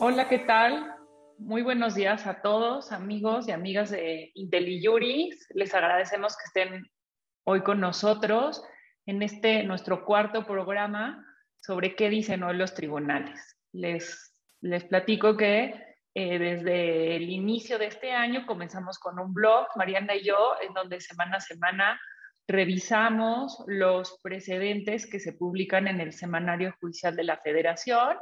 [0.00, 0.94] Hola, ¿qué tal?
[1.38, 5.48] Muy buenos días a todos, amigos y amigas de IntelliJuris.
[5.54, 6.86] Les agradecemos que estén
[7.42, 8.62] hoy con nosotros
[9.06, 11.26] en este nuestro cuarto programa
[11.60, 13.58] sobre qué dicen hoy los tribunales.
[13.72, 15.74] Les, les platico que
[16.14, 20.74] eh, desde el inicio de este año comenzamos con un blog, Mariana y yo, en
[20.74, 22.00] donde semana a semana
[22.46, 28.16] revisamos los precedentes que se publican en el Semanario Judicial de la Federación,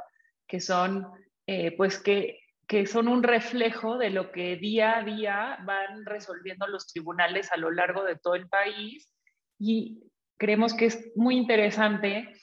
[0.47, 1.05] que son
[1.47, 6.67] eh, pues que, que son un reflejo de lo que día a día van resolviendo
[6.67, 9.09] los tribunales a lo largo de todo el país.
[9.57, 10.03] Y
[10.37, 12.33] creemos que es muy interesante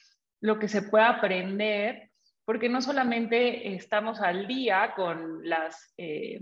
[0.40, 2.10] lo que se puede aprender
[2.44, 6.41] porque no solamente estamos al día con, las, eh,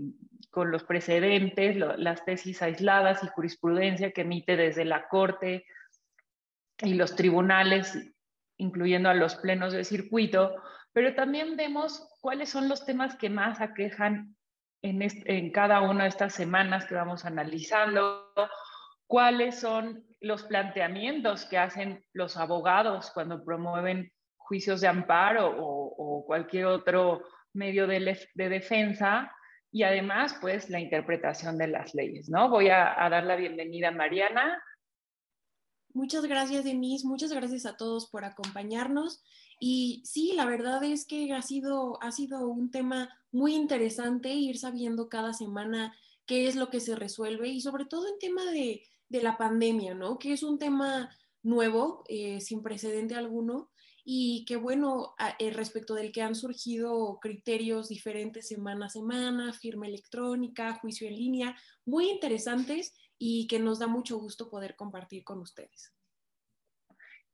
[0.49, 5.65] con los precedentes, las tesis aisladas y jurisprudencia que emite desde la Corte
[6.79, 7.97] y los tribunales,
[8.57, 10.53] incluyendo a los plenos de circuito,
[10.93, 14.35] pero también vemos cuáles son los temas que más aquejan
[14.83, 18.31] en, cada una de estas semanas que vamos analizando,
[19.07, 26.65] cuáles son los planteamientos que hacen los abogados cuando promueven juicios de amparo o, cualquier
[26.65, 29.31] otro medio de, de, defensa
[29.71, 32.49] y además pues la interpretación de las leyes, ¿no?
[32.49, 34.61] Voy a, a dar la bienvenida a Mariana.
[35.93, 37.05] Muchas gracias, Denise.
[37.05, 39.23] Muchas gracias a todos por acompañarnos.
[39.59, 44.57] Y sí, la verdad es que ha sido, ha sido un tema muy interesante ir
[44.57, 48.83] sabiendo cada semana qué es lo que se resuelve y sobre todo en tema de,
[49.09, 50.17] de la pandemia, ¿no?
[50.19, 51.09] Que es un tema
[51.43, 53.69] nuevo, eh, sin precedente alguno,
[54.05, 59.87] y que bueno, eh, respecto del que han surgido criterios diferentes semana a semana, firma
[59.87, 65.39] electrónica, juicio en línea, muy interesantes y que nos da mucho gusto poder compartir con
[65.39, 65.93] ustedes.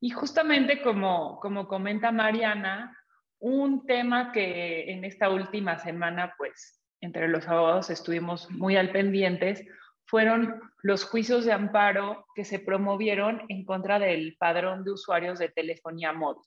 [0.01, 2.95] Y justamente como, como comenta Mariana,
[3.39, 9.65] un tema que en esta última semana, pues, entre los abogados estuvimos muy al pendientes,
[10.05, 15.49] fueron los juicios de amparo que se promovieron en contra del padrón de usuarios de
[15.49, 16.43] telefonía móvil.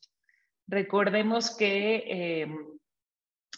[0.67, 2.57] Recordemos que eh,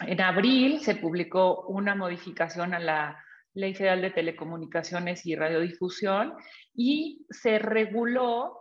[0.00, 3.24] en abril se publicó una modificación a la
[3.54, 6.34] Ley Federal de Telecomunicaciones y Radiodifusión
[6.74, 8.58] y se reguló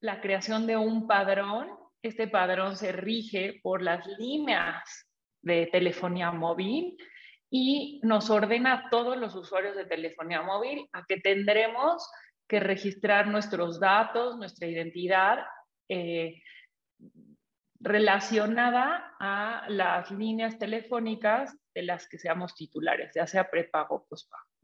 [0.00, 1.68] la creación de un padrón.
[2.02, 5.06] Este padrón se rige por las líneas
[5.42, 6.96] de telefonía móvil
[7.50, 12.08] y nos ordena a todos los usuarios de telefonía móvil a que tendremos
[12.46, 15.38] que registrar nuestros datos, nuestra identidad
[15.88, 16.42] eh,
[17.80, 24.57] relacionada a las líneas telefónicas de las que seamos titulares, ya sea prepago o pospago.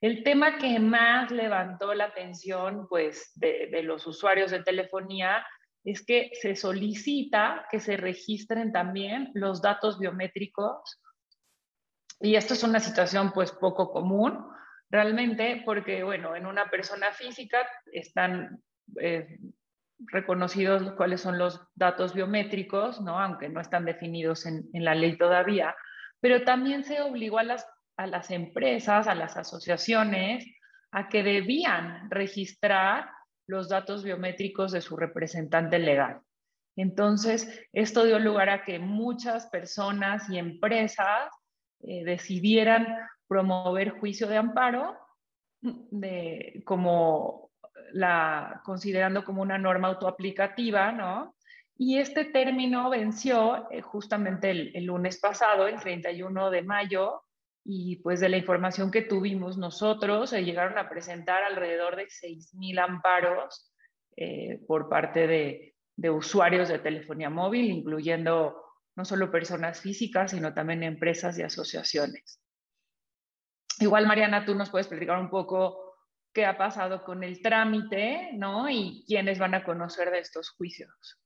[0.00, 5.46] El tema que más levantó la atención pues, de, los usuarios de telefonía
[5.84, 11.00] es que se solicita que se registren también los datos biométricos
[12.20, 14.46] y esto es una situación pues poco común
[14.90, 18.62] realmente porque bueno, en una persona física están
[19.00, 19.38] eh,
[20.00, 23.18] reconocidos cuáles son los datos biométricos, ¿no?
[23.18, 25.74] aunque no están definidos en, en la ley todavía,
[26.20, 27.66] pero también se obligó a las
[28.00, 30.46] a las empresas, a las asociaciones,
[30.90, 33.10] a que debían registrar
[33.46, 36.20] los datos biométricos de su representante legal.
[36.76, 41.30] Entonces, esto dio lugar a que muchas personas y empresas
[41.80, 42.86] eh, decidieran
[43.28, 44.96] promover juicio de amparo
[46.64, 47.50] como
[47.92, 51.34] la, considerando como una norma autoaplicativa, ¿no?
[51.76, 57.24] Y este término venció eh, justamente el, lunes pasado, el 31 de mayo,
[57.64, 62.78] y pues de la información que tuvimos nosotros, se llegaron a presentar alrededor de 6.000
[62.78, 63.70] amparos
[64.16, 65.74] eh, por parte de,
[66.10, 68.56] usuarios de telefonía móvil, incluyendo
[68.96, 72.40] no solo personas físicas, sino también empresas y asociaciones.
[73.78, 75.96] Igual, Mariana, tú nos puedes platicar un poco
[76.32, 78.68] qué ha pasado con el trámite, ¿no?
[78.70, 81.18] Y quiénes van a conocer de estos juicios.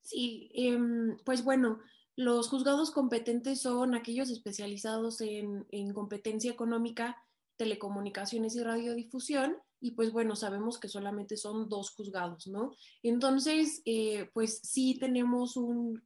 [0.00, 0.78] Sí, eh,
[1.24, 1.80] pues bueno,
[2.16, 7.16] los juzgados competentes son aquellos especializados en, competencia económica,
[7.56, 12.72] telecomunicaciones y radiodifusión, y pues bueno, sabemos que solamente son dos juzgados, ¿no?
[13.02, 16.02] Entonces, eh, pues sí tenemos un,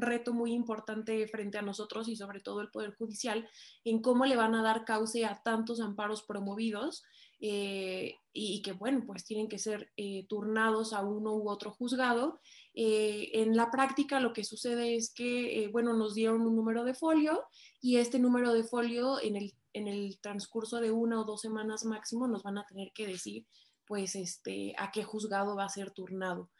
[0.00, 3.48] reto muy importante frente a nosotros y sobre todo el Poder Judicial
[3.84, 7.04] en cómo le van a dar cauce a tantos amparos promovidos
[7.38, 12.40] eh, y, que bueno, pues tienen que ser eh, turnados a uno u otro juzgado
[12.74, 16.84] eh, en la práctica lo que sucede es que, eh, bueno, nos dieron un número
[16.84, 17.44] de folio
[17.80, 21.84] y este número de folio en el, en el transcurso de una o dos semanas
[21.84, 23.46] máximo nos van a tener que decir,
[23.86, 26.50] pues, este, a qué juzgado va a ser turnado.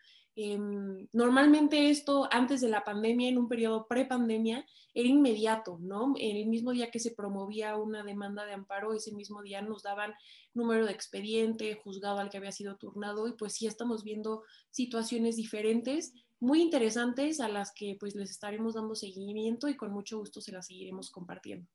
[0.42, 4.64] Em, normalmente esto antes de la pandemia, en un periodo pre-pandemia,
[4.94, 6.14] era inmediato, ¿no?
[6.16, 9.82] En el mismo día que se promovía una demanda de amparo, ese mismo día nos
[9.82, 10.14] daban
[10.54, 15.36] número de expediente, juzgado al que había sido turnado y pues sí estamos viendo situaciones
[15.36, 20.40] diferentes, muy interesantes a las que pues les estaremos dando seguimiento y con mucho gusto
[20.40, 21.68] se las seguiremos compartiendo.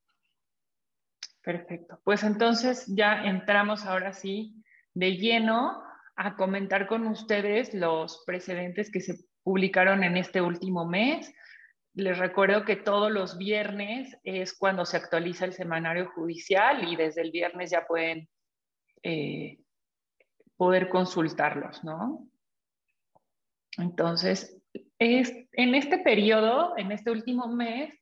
[1.44, 2.00] Perfecto.
[2.04, 4.56] Pues entonces ya entramos ahora sí
[4.96, 5.85] de lleno
[6.16, 11.34] a comentar con ustedes los precedentes que se publicaron en este último mes.
[11.94, 17.22] Les recuerdo que todos los viernes es cuando se actualiza el semanario judicial y desde
[17.22, 18.28] el viernes ya pueden
[19.04, 19.60] eh,
[20.58, 22.28] poder consultarlos, ¿no?
[23.78, 24.62] Entonces,
[25.00, 27.94] es, en este periodo, en este último mes,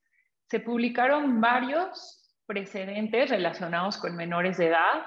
[0.49, 5.03] se publicaron varios precedentes relacionados con menores de edad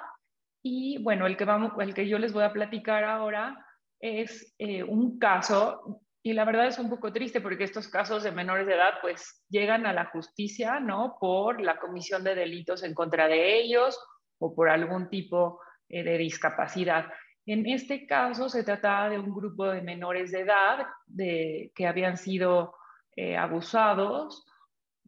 [0.68, 3.64] y bueno, el que, vamos, el que yo les voy a platicar ahora
[4.00, 8.32] es eh, un caso, y la verdad es un poco triste porque estos casos de
[8.32, 11.18] menores de edad pues llegan a la justicia, ¿no?
[11.20, 13.96] Por la comisión de delitos en contra de ellos
[14.40, 17.12] o por algún tipo eh, de discapacidad.
[17.46, 22.16] En este caso se trataba de un grupo de menores de edad de, que habían
[22.16, 22.74] sido
[23.14, 24.44] eh, abusados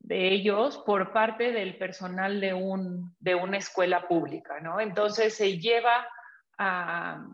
[0.08, 4.80] de ellos por parte del personal de, un, de una escuela pública, ¿no?
[4.80, 6.08] Entonces se lleva
[6.56, 7.26] a,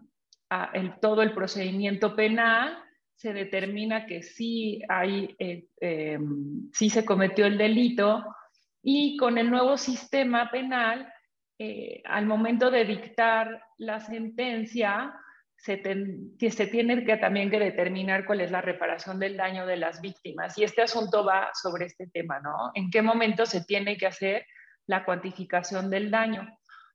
[1.00, 2.76] todo el procedimiento penal,
[3.14, 8.24] se determina que sí, hay, eh, em, sí se cometió el delito
[8.82, 11.12] y con el nuevo sistema penal,
[11.58, 15.14] eh, al momento de dictar la sentencia,
[15.56, 15.82] se
[16.38, 20.00] que se tiene que también que determinar cuál es la reparación del daño de las
[20.00, 20.58] víctimas.
[20.58, 22.70] Y este asunto va sobre este tema, ¿no?
[22.74, 24.46] ¿En qué momento se tiene que hacer
[24.86, 26.46] la cuantificación del daño?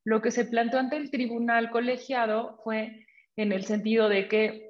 [0.03, 4.69] Lo que se planteó ante el tribunal colegiado fue en el sentido de que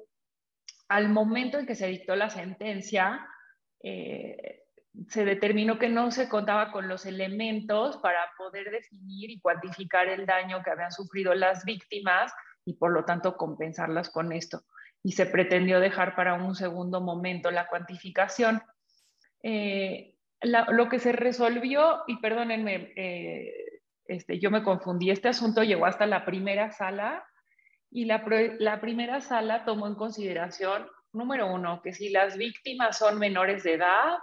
[0.88, 3.26] al momento en que se dictó la sentencia,
[3.82, 4.64] eh,
[5.08, 10.26] se determinó que no se contaba con los elementos para poder definir y cuantificar el
[10.26, 12.32] daño que habían sufrido las víctimas
[12.70, 14.62] y por lo tanto compensarlas con esto.
[15.02, 18.62] Y se pretendió dejar para un segundo momento la cuantificación.
[19.42, 23.52] Eh, lo que se resolvió, y perdónenme, eh,
[24.04, 27.24] este, yo me confundí, este asunto llegó hasta la primera sala
[27.90, 28.24] y la,
[28.58, 33.74] la primera sala tomó en consideración, número uno, que si las víctimas son menores de
[33.74, 34.16] edad,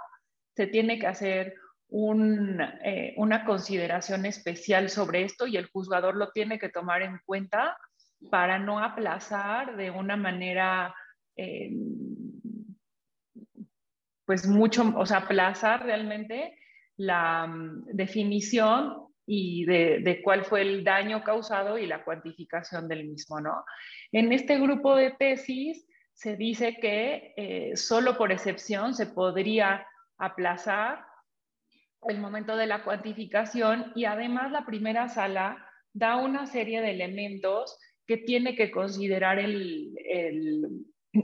[0.56, 1.54] se tiene que hacer
[1.90, 7.20] un, eh, una consideración especial sobre esto y el juzgador lo tiene que tomar en
[7.26, 7.78] cuenta
[8.30, 10.94] para no aplazar de una manera,
[11.36, 11.72] eh,
[14.26, 16.58] pues mucho, o sea, aplazar realmente
[16.98, 23.42] la mm, definición y de, cuál fue el daño causado y la cuantificación del mismo,
[23.42, 23.66] ¿no?
[24.14, 29.86] En este grupo de tesis se dice que eh, solo por excepción se podría
[30.18, 31.06] aplazar
[32.08, 35.58] el momento de la cuantificación y además la primera sala
[35.94, 37.78] da una serie de elementos
[38.08, 39.94] que tiene que considerar el,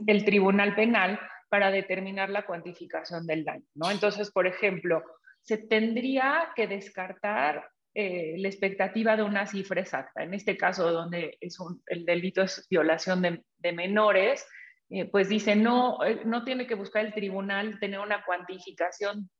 [0.06, 3.64] el, tribunal penal para determinar la cuantificación del daño.
[3.74, 3.90] ¿no?
[3.90, 5.02] Entonces, por ejemplo,
[5.42, 10.22] se tendría que descartar eh, la expectativa de una cifra exacta.
[10.22, 14.46] En este caso, donde es el delito es violación de, menores,
[14.90, 19.30] eh, pues dice, no, eh, no tiene que buscar el tribunal tener una cuantificación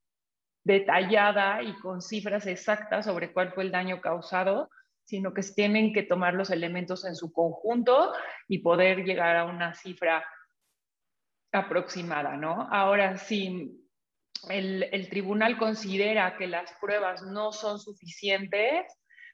[0.65, 4.71] detallada y con cifras exactas sobre cuál fue el daño causado,
[5.05, 8.13] sino que tienen que tomar los elementos en su conjunto
[8.49, 10.25] y poder llegar a una cifra
[11.53, 12.69] aproximada, ¿no?
[12.71, 13.81] Ahora, si
[14.49, 18.87] el, tribunal considera que las pruebas no son suficientes,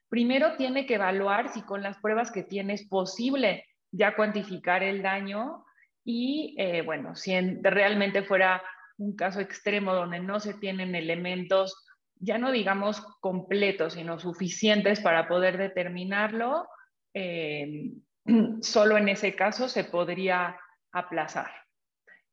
[0.09, 5.03] primero tiene que evaluar si con las pruebas que tiene es posible ya cuantificar el
[5.03, 5.65] daño
[6.05, 8.63] y, eh, bueno, si realmente fuera
[8.99, 11.87] un caso extremo donde no se tienen elementos
[12.21, 16.69] ya no digamos completos, sino suficientes para poder determinarlo,
[17.15, 17.93] eh,
[18.61, 20.59] solo en ese caso se podría
[20.93, 21.51] aplazar.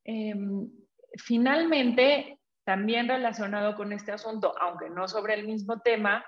[0.04, 0.68] Em,
[1.16, 6.24] finalmente, también relacionado con este asunto, aunque no sobre el mismo tema,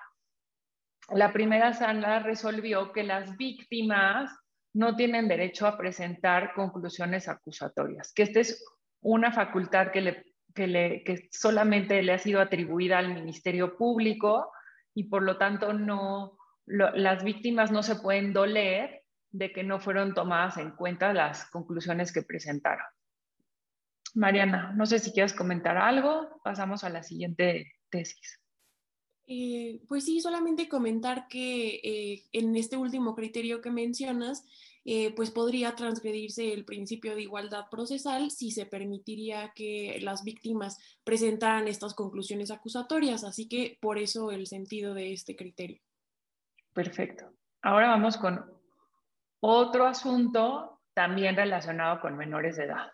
[1.11, 4.35] la primera sala resolvió que las víctimas
[4.73, 8.65] no tienen derecho a presentar conclusiones acusatorias, que esta es
[9.03, 14.53] una facultad que le que, solamente le ha sido atribuida al Ministerio Público
[14.95, 20.15] y por lo tanto no, las víctimas no se pueden doler de que no fueron
[20.15, 22.87] tomadas en cuenta las conclusiones que presentaron.
[24.15, 28.41] Mariana, no sé si quieres comentar algo, pasamos a la siguiente tesis.
[29.27, 34.45] Eh, pues sí, solamente comentar que eh, en este último criterio que mencionas,
[34.85, 40.79] eh, pues podría transgredirse el principio de igualdad procesal si se permitiría que las víctimas
[41.05, 43.25] presentaran estas conclusiones acusatorias.
[43.25, 45.81] Así que por eso el sentido de este criterio.
[46.73, 47.33] Perfecto.
[47.63, 48.45] Ahora vamos con
[49.41, 52.91] otro asunto también relacionado con menores de edad.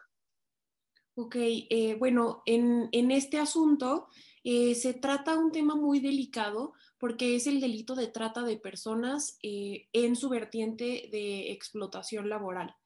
[1.18, 4.08] Ok, eh, bueno, en, este asunto
[4.48, 9.38] eh, se trata un tema muy delicado porque es el delito de trata de personas
[9.42, 12.76] eh, en su vertiente de explotación laboral.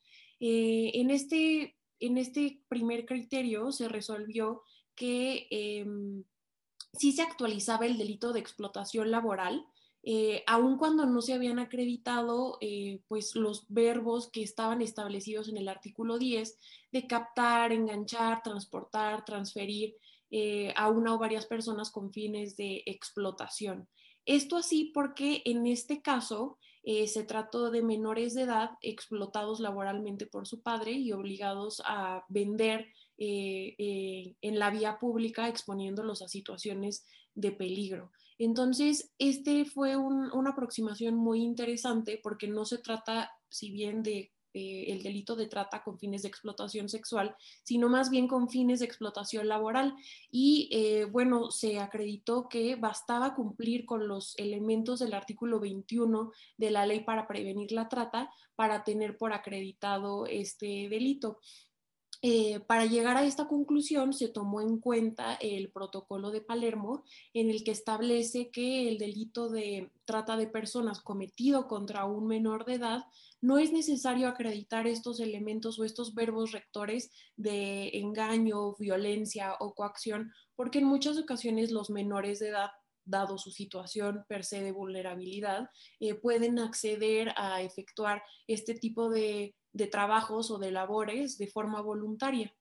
[0.40, 4.62] en, este, en este primer criterio se resolvió
[4.94, 6.24] que em,
[6.94, 9.66] sí se actualizaba el delito de explotación laboral,
[10.02, 15.58] eh, aun cuando no se habían acreditado eh, pues los verbos que estaban establecidos en
[15.58, 16.58] el artículo 10
[16.90, 19.94] de captar, enganchar, transportar, transferir
[20.30, 23.88] eh, a una o varias personas con fines de explotación.
[24.24, 30.46] Esto así porque en este caso se trató de menores de edad explotados laboralmente por
[30.46, 32.86] su padre y obligados a vender
[33.18, 38.12] en la vía pública exponiéndolos a situaciones de peligro.
[38.40, 44.86] Entonces, este fue una aproximación muy interesante porque no se trata, si bien de eh,
[44.88, 48.86] el delito de trata con fines de explotación sexual, sino más bien con fines de
[48.86, 49.94] explotación laboral.
[50.30, 56.70] Y eh, bueno, se acreditó que bastaba cumplir con los elementos del artículo 21 de
[56.70, 61.40] la ley para prevenir la trata para tener por acreditado este delito.
[62.22, 67.48] Eh, para llegar a esta conclusión se tomó en cuenta el protocolo de Palermo en
[67.48, 72.74] el que establece que el delito de trata de personas cometido contra un menor de
[72.74, 73.04] edad
[73.40, 80.30] no es necesario acreditar estos elementos o estos verbos rectores de engaño, violencia o coacción,
[80.56, 82.70] porque en muchas ocasiones los menores de edad
[83.06, 89.54] dado su situación per se de vulnerabilidad, eh, pueden acceder a efectuar este tipo de
[89.72, 92.54] de trabajos o de labores de forma voluntaria.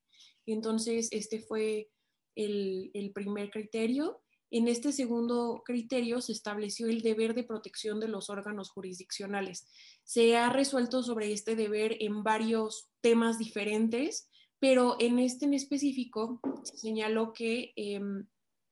[0.45, 1.89] Entonces, este fue
[2.35, 4.21] el, primer criterio.
[4.51, 9.67] En este segundo criterio se estableció el deber de protección de los órganos jurisdiccionales.
[10.03, 16.39] Se ha resuelto sobre este deber en varios temas diferentes, pero en este en específico
[16.63, 18.27] se señaló que em,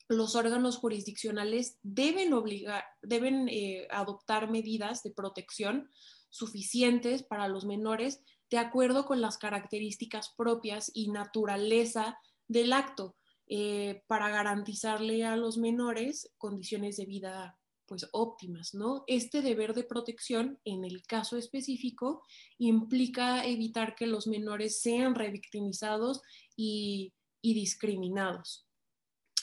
[0.09, 5.89] los órganos jurisdiccionales deben obligar, deben eh, adoptar medidas de protección
[6.37, 12.17] suficientes para los menores de acuerdo con las características propias y naturaleza
[12.47, 13.15] del acto
[13.47, 19.05] eh, para garantizarle a los menores condiciones de vida pues óptimas, ¿no?
[19.07, 22.21] Este deber de protección, en el caso específico,
[22.57, 26.21] implica evitar que los menores sean revictimizados
[26.55, 28.67] y, discriminados.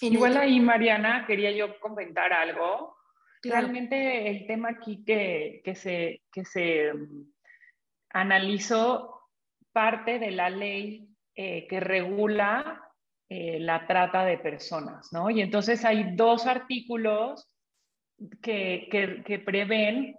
[0.03, 2.95] Igual ahí, Mariana, quería yo comentar algo.
[3.45, 7.33] Realmente el tema aquí que, se, que se mm,
[8.11, 9.21] analizó
[9.73, 12.85] parte de la ley eh, que regula
[13.29, 15.31] eh, la trata de personas, ¿no?
[15.31, 17.49] Y entonces hay dos artículos
[18.41, 18.89] que,
[19.25, 20.17] que, prevén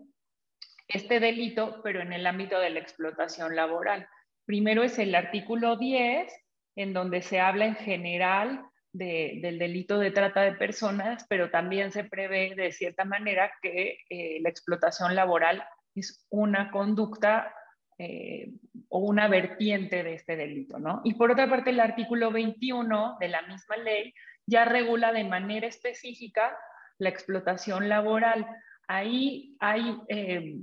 [0.88, 4.08] este delito, pero en el ámbito de la explotación laboral.
[4.46, 6.32] Primero es el artículo 10,
[6.76, 8.66] en donde se habla en general
[8.98, 14.40] del delito de trata de personas, pero también se prevé de cierta manera que eh,
[14.42, 17.54] la explotación laboral es una conducta
[17.98, 18.52] eh,
[18.90, 21.02] o una vertiente de este delito, ¿no?
[21.04, 24.14] Y por otra parte, el artículo 21 de la misma ley
[24.46, 26.58] ya regula de manera específica
[26.98, 28.46] la explotación laboral.
[28.88, 30.56] Ahí hay, eh,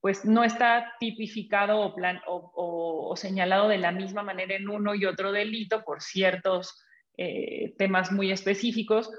[0.00, 5.04] pues no está tipificado o, plan, o, señalado de la misma manera en uno y
[5.04, 6.84] otro delito por ciertos
[7.18, 9.10] eh, temas muy específicos,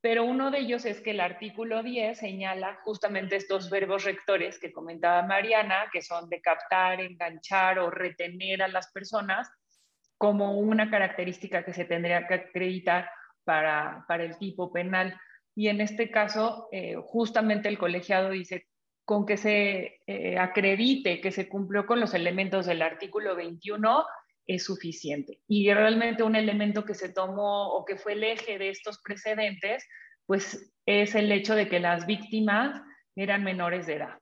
[0.00, 4.70] pero uno de ellos es que el artículo 10 señala justamente estos verbos rectores que
[4.70, 9.50] comentaba Mariana, que son de captar, enganchar o retener a las personas
[10.18, 13.08] como una característica que se tendría que acreditar
[13.44, 15.18] para, para el tipo penal.
[15.54, 18.66] Y en este caso, eh, justamente el colegiado dice,
[19.04, 24.04] con que se eh, acredite que se cumplió con los elementos del artículo 21,
[24.46, 25.40] es suficiente.
[25.48, 29.84] Y realmente un elemento que se tomó o que fue el eje de estos precedentes,
[30.26, 32.80] pues es el hecho de que las víctimas
[33.16, 34.18] eran menores de edad.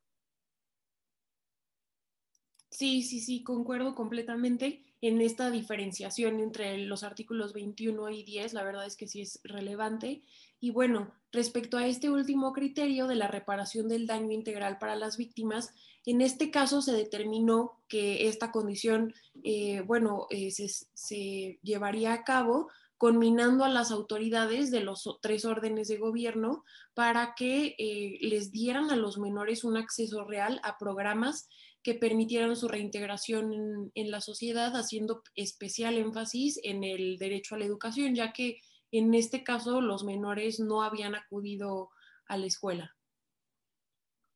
[2.70, 8.62] Sí, sí, sí, concuerdo completamente en esta diferenciación entre los artículos 21 y 10, la
[8.62, 10.22] verdad es que sí es relevante.
[10.60, 15.16] Y bueno, respecto a este último criterio de la reparación del daño integral para las
[15.16, 22.24] víctimas, en este caso se determinó que esta condición, eh, bueno, eh, se, llevaría a
[22.24, 22.68] cabo
[22.98, 28.90] conminando a las autoridades de los tres órdenes de gobierno para que eh, les dieran
[28.90, 31.48] a los menores un acceso real a programas
[31.82, 37.64] que permitieran su reintegración en, la sociedad, haciendo especial énfasis en el derecho a la
[37.64, 38.60] educación, ya que
[38.92, 41.90] en este caso los menores no habían acudido
[42.26, 42.96] a la escuela.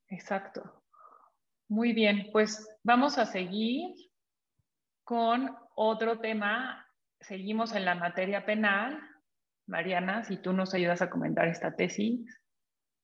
[0.08, 0.85] Exacto.
[1.68, 3.94] Muy bien, pues vamos a seguir
[5.04, 6.86] con otro tema.
[7.20, 9.00] Seguimos en la materia penal.
[9.66, 12.20] Mariana, si tú nos ayudas a comentar esta tesis.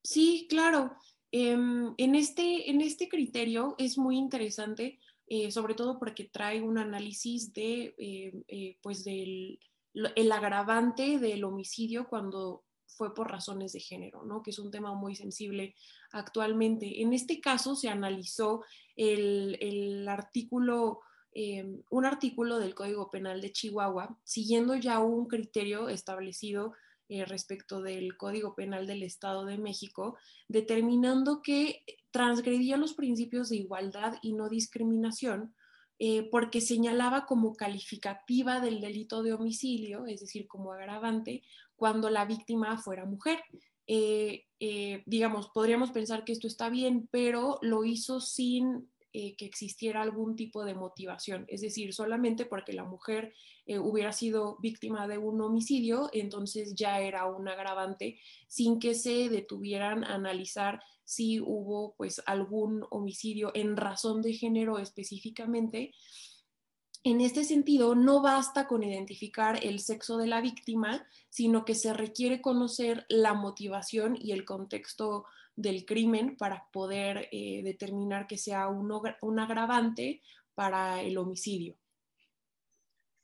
[0.04, 0.96] Sí, claro.
[1.32, 6.78] Em, en, este, en este criterio es muy interesante, eh, sobre todo porque trae un
[6.78, 9.58] análisis de, eh, eh, pues del
[9.94, 14.42] el agravante del homicidio cuando fue por razones de género, ¿no?
[14.42, 15.74] que es un tema muy sensible
[16.12, 17.02] actualmente.
[17.02, 18.64] En este caso se analizó
[18.96, 21.00] el, artículo,
[21.90, 26.74] un artículo del Código Penal de Chihuahua, siguiendo ya un criterio establecido
[27.08, 30.16] eh, respecto del Código Penal del Estado de México,
[30.48, 35.54] determinando que transgredía los principios de igualdad y no discriminación,
[35.98, 41.42] eh, porque señalaba como calificativa del delito de homicidio, es decir, como agravante,
[41.76, 43.40] cuando la víctima fuera mujer.
[43.86, 44.44] Eh,
[45.06, 50.36] digamos, podríamos pensar que esto está bien, pero lo hizo sin eh, que existiera algún
[50.36, 53.34] tipo de motivación, es decir, solamente porque la mujer
[53.66, 59.28] eh, hubiera sido víctima de un homicidio, entonces ya era un agravante sin que se
[59.28, 65.92] detuvieran a analizar si hubo pues algún homicidio en razón de género específicamente.
[67.04, 71.92] En este sentido, no basta con identificar el sexo de la víctima, sino que se
[71.92, 75.24] requiere conocer la motivación y el contexto
[75.56, 80.22] del crimen para poder eh, determinar que sea un, un agravante
[80.54, 81.76] para el homicidio.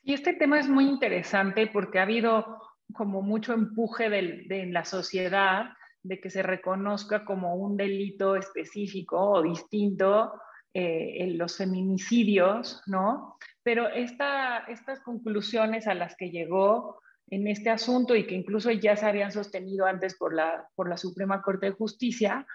[0.02, 2.62] Y este tema es muy interesante porque ha habido
[2.94, 5.66] como mucho empuje de, la sociedad
[6.02, 10.32] de que se reconozca como un delito específico o distinto
[10.73, 13.37] eh, en los feminicidios, ¿no?
[13.69, 18.97] Pero esta, estas conclusiones a las que llegó en este asunto y que incluso ya
[18.97, 22.47] se habían sostenido antes por la, por la Suprema Corte de Justicia,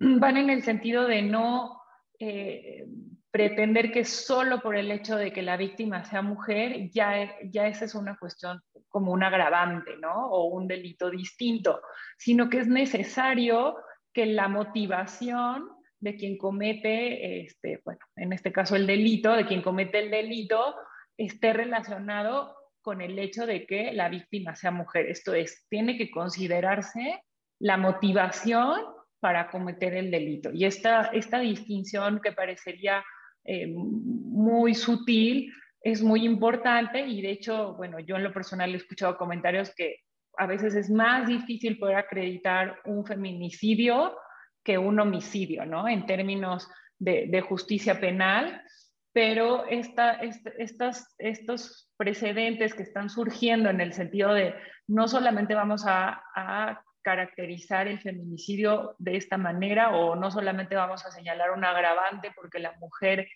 [0.00, 1.80] van en el sentido de no
[2.18, 2.88] eh,
[3.30, 7.84] pretender que solo por el hecho de que la víctima sea mujer, ya, ya esa
[7.84, 10.28] es una cuestión como un agravante, ¿no?
[10.28, 11.82] O un delito distinto,
[12.16, 13.76] sino que es necesario
[14.12, 19.62] que la motivación de quien comete, este, bueno, en este caso el delito, de quien
[19.62, 20.74] comete el delito,
[21.16, 25.06] esté relacionado con el hecho de que la víctima sea mujer.
[25.06, 27.22] Esto es, tiene que considerarse
[27.58, 28.80] la motivación
[29.20, 30.50] para cometer el delito.
[30.52, 33.04] Y esta, esta distinción que parecería
[33.44, 38.76] eh, muy sutil es muy importante y de hecho, bueno, yo en lo personal he
[38.76, 39.96] escuchado comentarios que
[40.36, 44.16] a veces es más difícil poder acreditar un feminicidio
[44.68, 45.88] que un homicidio, ¿no?
[45.88, 48.62] En términos de, de justicia penal
[49.18, 50.12] pero esta,
[50.58, 54.54] estas, estos precedentes que están surgiendo en el sentido de
[54.86, 56.22] no solamente vamos a,
[57.00, 62.58] caracterizar el feminicidio de esta manera o no solamente vamos a señalar un agravante porque
[62.58, 63.26] la mujer,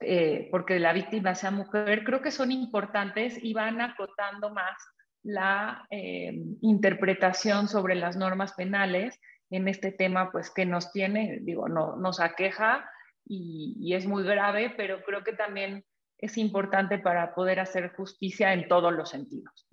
[0.00, 4.76] eh, porque la víctima sea mujer, creo que son importantes y van acotando más
[5.22, 9.18] la eh, interpretación sobre las normas penales
[9.50, 12.90] en este tema, pues que nos tiene, digo, no, nos aqueja
[13.26, 15.84] y, es muy grave, pero creo que también
[16.18, 19.68] es importante para poder hacer justicia en todos los sentidos.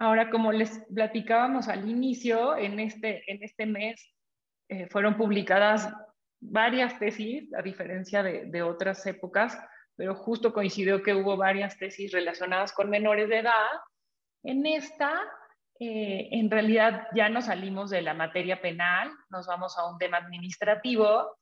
[0.00, 4.14] Ahora, como les platicábamos al inicio, en este, en este mes
[4.68, 5.92] eh, fueron publicadas
[6.40, 9.58] varias tesis, a diferencia de, de, otras épocas,
[9.96, 13.66] pero justo coincidió que hubo varias tesis relacionadas con menores de edad.
[14.42, 15.20] En esta
[15.80, 20.16] eh, en realidad ya nos salimos de la materia penal, nos vamos a un tema
[20.16, 21.38] administrativo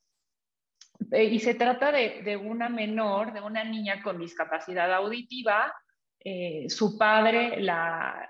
[1.11, 5.73] eh, y se trata de, una menor, de una niña con discapacidad auditiva.
[6.21, 8.29] Eh, su padre la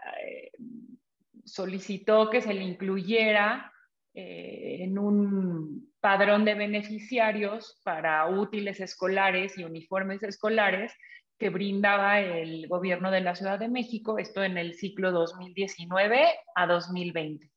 [1.44, 3.72] solicitó que se le incluyera
[4.14, 10.92] en un padrón de beneficiarios para útiles escolares y uniformes escolares
[11.38, 16.66] que brindaba el gobierno de la Ciudad de México, esto en el ciclo 2019 a
[16.66, 17.50] 2020.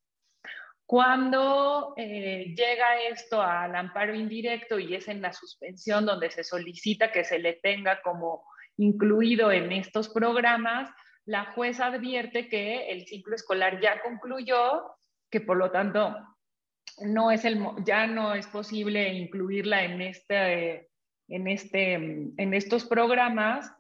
[0.86, 7.12] Cuando eh, llega esto al amparo indirecto y es en la suspensión donde se solicita
[7.12, 8.44] que se le tenga como
[8.78, 10.90] incluido en estos programas,
[11.26, 14.96] la jueza advierte que el ciclo escolar ya concluyó,
[15.30, 16.16] que por lo tanto
[17.02, 20.90] no es el, ya no es posible incluirla en este
[21.30, 23.72] en, este, en estos programas,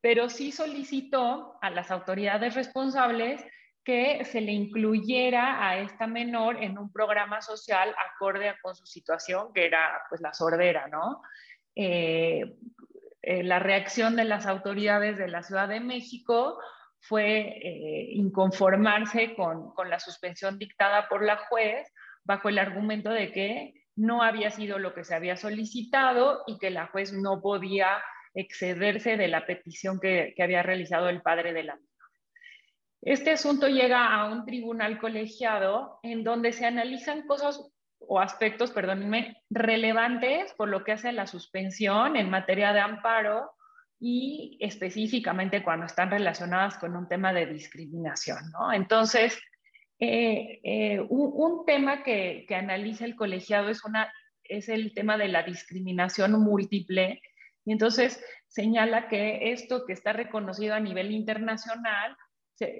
[0.00, 3.44] pero sí solicitó a las autoridades responsables
[3.84, 9.52] que se le incluyera a esta menor en un programa social acorde con su situación,
[9.54, 11.22] que era pues la sordera, ¿no?
[11.74, 12.56] Eh,
[13.22, 16.58] eh, la reacción de las autoridades de la Ciudad de México
[17.00, 21.90] fue eh, inconformarse con, con la suspensión dictada por la juez
[22.24, 26.70] bajo el argumento de que no había sido lo que se había solicitado y que
[26.70, 27.88] la juez no podía
[28.32, 31.78] excederse de la petición que, había realizado el padre de la
[33.00, 39.36] este asunto llega a un tribunal colegiado en donde se analizan cosas o aspectos, perdónenme,
[39.50, 43.52] relevantes por lo que hace la suspensión en materia de amparo
[44.00, 48.50] y específicamente cuando están relacionadas con un tema de discriminación.
[48.52, 48.72] ¿no?
[48.72, 49.40] Entonces,
[50.00, 54.12] eh, eh, un, tema que, que, analiza el colegiado es, una,
[54.44, 57.20] es el tema de la discriminación múltiple.
[57.64, 62.16] Y entonces señala que esto que está reconocido a nivel internacional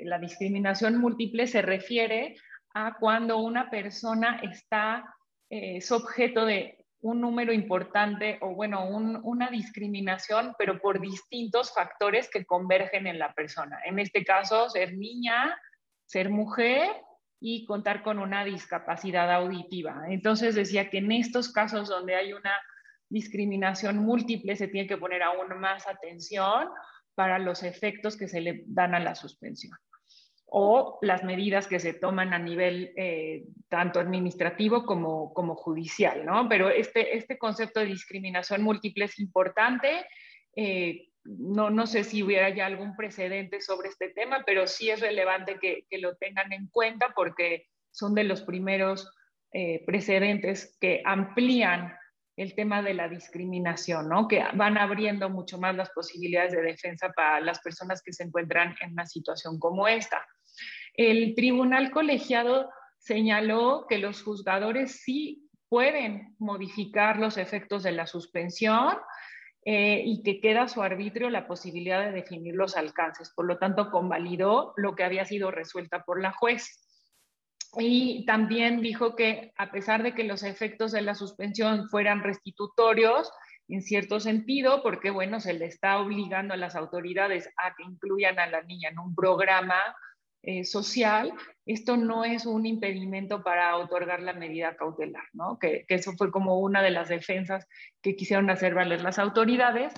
[0.04, 2.36] la discriminación múltiple se refiere
[2.74, 5.04] a cuando una persona está,
[5.50, 12.28] eh, es objeto de un número importante o bueno, una discriminación, pero por distintos factores
[12.28, 13.78] que convergen en la persona.
[13.84, 15.56] En este caso, ser niña,
[16.06, 16.88] ser mujer
[17.40, 20.04] y contar con una discapacidad auditiva.
[20.08, 22.52] Entonces decía que en estos casos donde hay una
[23.08, 26.68] discriminación múltiple se tiene que poner aún más atención
[27.14, 29.76] para los efectos que se le dan a la suspensión
[30.50, 36.48] o las medidas que se toman a nivel eh, tanto administrativo como, como judicial, ¿no?
[36.48, 40.06] Pero este, este concepto de discriminación múltiple es importante.
[40.56, 45.00] Eh, no, no sé si hubiera ya algún precedente sobre este tema, pero sí es
[45.00, 49.10] relevante que, lo tengan en cuenta porque son de los primeros
[49.52, 51.94] eh, precedentes que amplían
[52.36, 54.28] el tema de la discriminación, ¿no?
[54.28, 58.74] que van abriendo mucho más las posibilidades de defensa para las personas que se encuentran
[58.80, 60.24] en una situación como esta.
[60.94, 68.96] El tribunal colegiado señaló que los juzgadores sí pueden modificar los efectos de la suspensión
[69.64, 73.30] eh, y que queda a su arbitrio la posibilidad de definir los alcances.
[73.34, 76.84] Por lo tanto, convalidó lo que había sido resuelta por la juez.
[77.76, 83.30] Y también dijo que a pesar de que los efectos de la suspensión fueran restitutorios,
[83.68, 88.38] en cierto sentido, porque bueno, se le está obligando a las autoridades a que incluyan
[88.38, 89.76] a la niña en un programa
[90.42, 91.32] eh, social,
[91.66, 95.58] esto no es un impedimento para otorgar la medida cautelar, ¿no?
[95.58, 97.66] Que, que, eso fue como una de las defensas
[98.02, 99.92] que quisieron hacer valer las autoridades,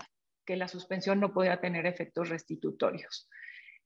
[0.47, 3.29] que la suspensión no podía tener efectos restitutorios.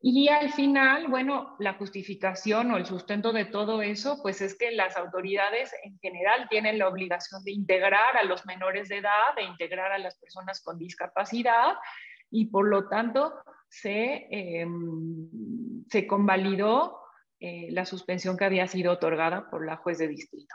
[0.06, 4.70] Y al final, bueno, la justificación o el sustento de todo eso, pues es que
[4.70, 9.44] las autoridades en general tienen la obligación de integrar a los menores de edad, de
[9.44, 11.76] integrar a las personas con discapacidad
[12.34, 13.32] y por lo tanto
[13.68, 17.00] se, em, se convalidó
[17.40, 20.54] eh, la suspensión que había sido otorgada por la juez de distrito.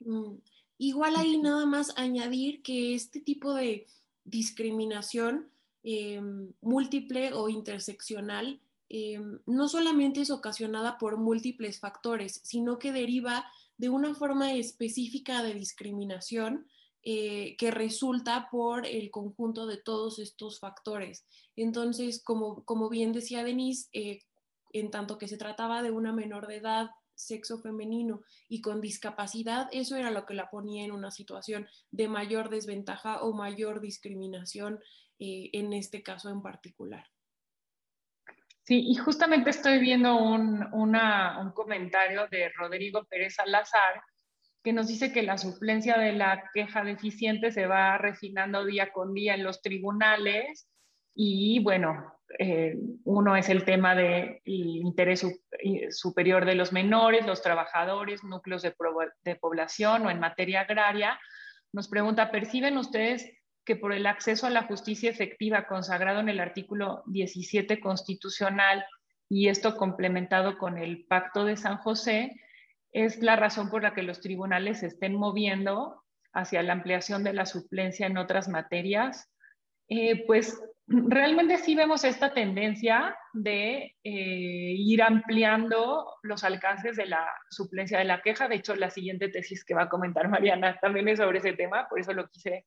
[0.00, 0.36] Mm,
[0.78, 3.86] igual ahí nada más añadir que este tipo de
[4.24, 5.50] discriminación
[5.82, 13.46] Em, múltiple o interseccional em, no solamente es ocasionada por múltiples factores, sino que deriva
[13.78, 16.66] de una forma específica de discriminación
[17.02, 21.24] eh, que resulta por el conjunto de todos estos factores.
[21.56, 24.20] Entonces, como, como bien decía Denise, eh,
[24.72, 29.68] en tanto que se trataba de una menor de edad, sexo femenino y con discapacidad,
[29.72, 34.80] eso era lo que la ponía en una situación de mayor desventaja o mayor discriminación
[35.18, 37.06] eh, en este caso en particular.
[38.62, 44.02] Sí, y justamente estoy viendo un, un comentario de Rodrigo Pérez Salazar
[44.62, 49.14] que nos dice que la suplencia de la queja deficiente se va refinando día con
[49.14, 50.68] día en los tribunales
[51.14, 55.26] y bueno, eh, uno es el tema del interés
[55.90, 58.74] superior de los menores, los trabajadores, núcleos de,
[59.24, 61.18] de población o en materia agraria.
[61.72, 63.30] Nos pregunta, ¿perciben ustedes
[63.64, 68.84] que por el acceso a la justicia efectiva consagrado en el artículo 17 constitucional
[69.28, 72.34] y esto complementado con el Pacto de San José,
[72.92, 77.32] es la razón por la que los tribunales se estén moviendo hacia la ampliación de
[77.32, 79.30] la suplencia en otras materias.
[79.88, 87.26] Eh, pues realmente sí vemos esta tendencia de eh, ir ampliando los alcances de la
[87.50, 88.48] suplencia de la queja.
[88.48, 91.88] De hecho, la siguiente tesis que va a comentar Mariana también es sobre ese tema,
[91.88, 92.66] por eso lo quise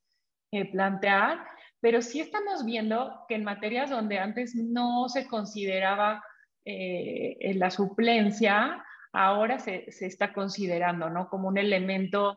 [0.51, 1.45] eh, plantear,
[1.81, 6.23] pero sí estamos viendo que en materias donde antes no se consideraba
[6.63, 11.29] eh, la suplencia, ahora se, se, está considerando ¿no?
[11.29, 12.35] como un elemento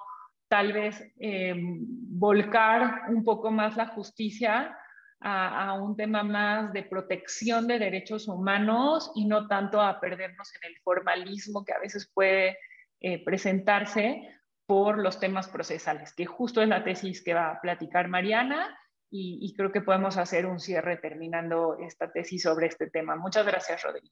[0.49, 4.77] tal vez eh, volcar un poco más la justicia
[5.21, 10.71] a, un tema más de protección de derechos humanos y no tanto a perdernos en
[10.71, 12.59] el formalismo que a veces puede
[13.01, 14.29] eh, presentarse
[14.67, 19.55] por los temas procesales, que justo es la tesis que va a platicar Mariana y,
[19.57, 23.17] creo que podemos hacer un cierre terminando esta tesis sobre este tema.
[23.17, 24.11] Muchas gracias, Rodrigo.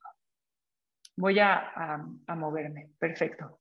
[1.16, 2.04] Voy a,
[2.36, 2.90] moverme.
[2.98, 3.60] Perfecto.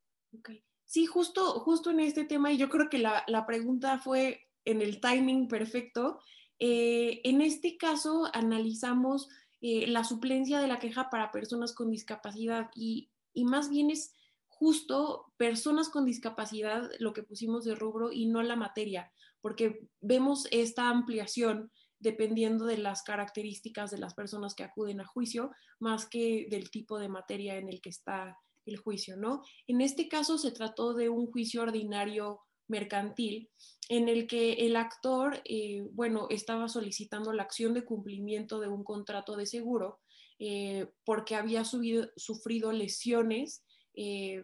[0.86, 5.00] Sí, justo, justo en este tema, y yo creo que la, pregunta fue en el
[5.00, 6.20] timing perfecto.
[6.60, 9.30] Eh, en este caso, analizamos
[9.62, 14.14] eh, la suplencia de la queja para personas con discapacidad y, y más bien es
[14.48, 19.12] justo personas con discapacidad lo que pusimos de rubro y no la materia,
[19.42, 21.72] porque vemos esta ampliación
[22.04, 27.00] dependiendo de las características de las personas que acuden a juicio, más que del tipo
[27.00, 29.42] de materia en el que está el juicio, ¿no?
[29.68, 33.50] En este caso se trató de un juicio ordinario mercantil
[33.90, 38.84] en el que el actor, eh, bueno, estaba solicitando la acción de cumplimiento de un
[38.84, 40.00] contrato de seguro
[40.40, 43.64] eh, porque había sufrido lesiones
[43.96, 44.44] eh,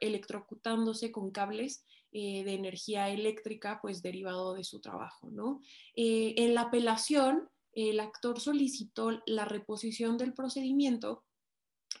[0.00, 5.60] electrocutándose con cables de energía eléctrica, pues derivado de su trabajo, ¿no?
[5.96, 11.24] en la apelación, el actor solicitó la reposición del procedimiento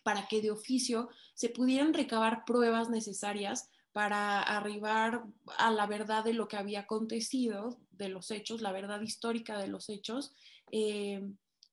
[0.04, 5.24] para que de oficio se pudieran recabar pruebas necesarias para arribar
[5.56, 9.68] a la verdad de lo que había acontecido, de los hechos, la verdad histórica de
[9.68, 10.32] los hechos.
[10.72, 11.22] Eh,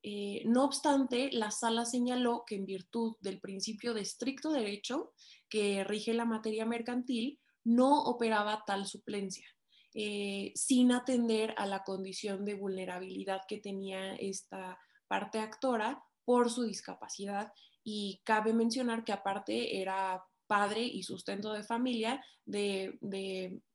[0.04, 5.14] eh, no obstante, la sala señaló que en virtud del principio de estricto derecho
[5.50, 9.48] que rige la materia mercantil, no operaba tal suplencia,
[9.94, 16.64] eh, sin atender a la condición de vulnerabilidad que tenía esta parte actora por su
[16.64, 17.52] discapacidad.
[17.84, 22.98] Y cabe mencionar que aparte era padre y sustento de familia de,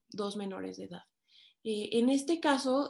[0.08, 1.02] dos menores de edad.
[1.64, 2.88] Eh, en este caso,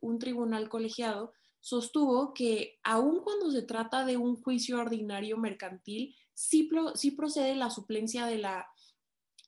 [0.00, 6.68] un tribunal colegiado sostuvo que aun cuando se trata de un juicio ordinario mercantil, sí,
[6.94, 8.66] sí procede la suplencia de la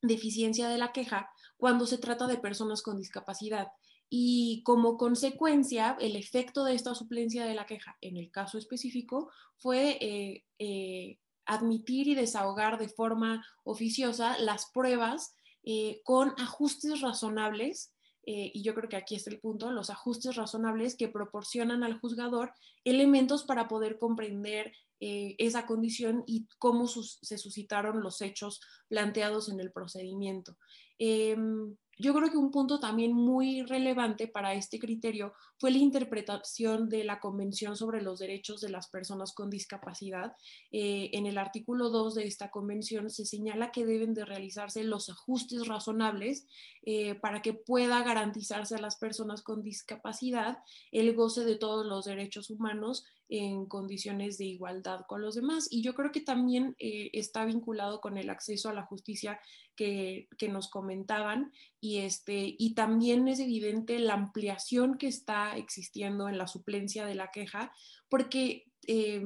[0.02, 3.68] deficiencia de la queja cuando se trata de personas con discapacidad.
[4.08, 9.30] Y como consecuencia, el efecto de esta suplencia de la queja, en el caso específico,
[9.56, 17.92] fue eh, eh, admitir y desahogar de forma oficiosa las pruebas eh, con ajustes razonables,
[18.28, 22.52] y yo creo que aquí está el punto, los ajustes razonables que proporcionan al juzgador
[22.82, 29.60] elementos para poder comprender eh, esa condición y cómo se suscitaron los hechos planteados en
[29.60, 30.56] el procedimiento.
[30.98, 36.90] Em, yo creo que un punto también muy relevante para este criterio fue la interpretación
[36.90, 40.34] de la Convención sobre los Derechos de las Personas con Discapacidad.
[40.72, 45.08] Eh, en el artículo 2 de esta convención se señala que deben de realizarse los
[45.08, 46.46] ajustes razonables
[46.82, 50.58] eh, para que pueda garantizarse a las personas con discapacidad
[50.92, 55.68] el goce de todos los derechos humanos en condiciones de igualdad con los demás.
[55.70, 59.40] Y yo creo que también eh, está vinculado con el acceso a la justicia
[59.74, 66.38] que, nos comentaban y, este, y también es evidente la ampliación que está existiendo en
[66.38, 67.72] la suplencia de la queja,
[68.08, 68.64] porque...
[68.86, 69.22] Eh,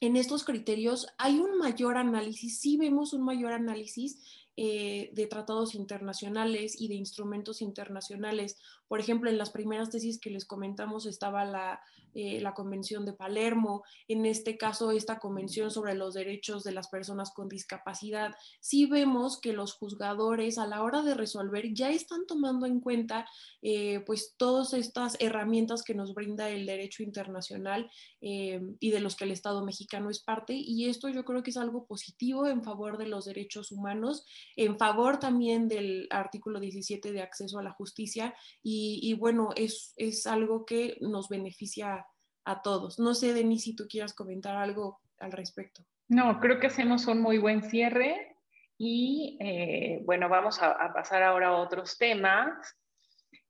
[0.00, 5.76] en estos criterios hay un mayor análisis, sí vemos un mayor análisis eh, de tratados
[5.76, 8.58] internacionales y de instrumentos internacionales.
[8.88, 11.80] Por ejemplo, en las primeras tesis que les comentamos estaba la,
[12.14, 16.88] eh, la Convención de Palermo, en este caso esta Convención sobre los Derechos de las
[16.88, 22.26] Personas con Discapacidad, sí vemos que los juzgadores a la hora de resolver ya están
[22.26, 23.26] tomando en cuenta
[23.62, 27.90] eh, pues todas estas herramientas que nos brinda el derecho internacional
[28.20, 31.50] eh, y de los que el Estado mexicano es parte y esto yo creo que
[31.50, 34.24] es algo positivo en favor de los derechos humanos,
[34.56, 39.92] en favor también del artículo 17 de acceso a la justicia y, y bueno, es,
[39.96, 42.06] es algo que nos beneficia
[42.44, 42.98] a todos.
[42.98, 45.84] No sé, Denis, si tú quieras comentar algo al respecto.
[46.08, 48.36] No, creo que hacemos un muy buen cierre
[48.78, 52.76] y eh, bueno, vamos a, pasar ahora a otros temas.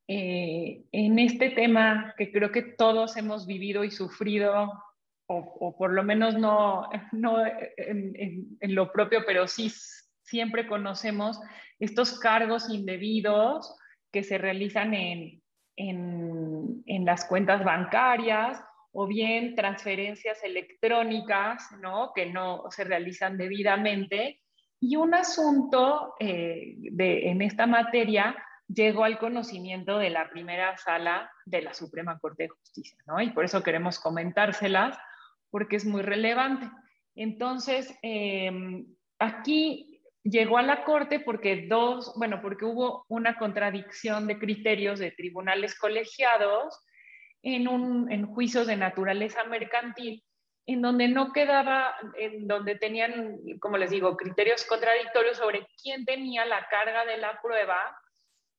[0.08, 4.72] Eh, en este tema que creo que todos hemos vivido y sufrido,
[5.26, 9.70] o, por lo menos no, no en, lo propio, pero sí
[10.28, 11.40] siempre conocemos
[11.78, 13.76] estos cargos indebidos
[14.12, 15.42] que se realizan en,
[15.76, 18.62] en las cuentas bancarias
[18.92, 22.12] o bien transferencias electrónicas, ¿no?
[22.14, 24.40] Que no se realizan debidamente.
[24.80, 28.36] Y un asunto eh, de, en esta materia
[28.66, 33.20] llegó al conocimiento de la primera sala de la Suprema Corte de Justicia, ¿no?
[33.20, 34.98] Y por eso queremos comentárselas,
[35.50, 36.68] porque es muy relevante.
[37.14, 38.86] Entonces, em,
[39.18, 45.10] aquí llegó a la Corte porque dos, bueno, porque hubo una contradicción de criterios de
[45.10, 46.78] tribunales colegiados
[47.42, 50.24] en, un, en juicios de naturaleza mercantil,
[50.66, 56.44] en donde no quedaba, en donde tenían, como les digo, criterios contradictorios sobre quién tenía
[56.44, 57.96] la carga de la prueba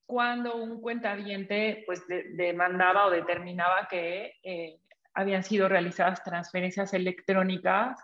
[0.07, 4.79] cuando un cuentaviente pues demandaba o determinaba que eh,
[5.13, 7.99] habían sido realizadas transferencias electrónicas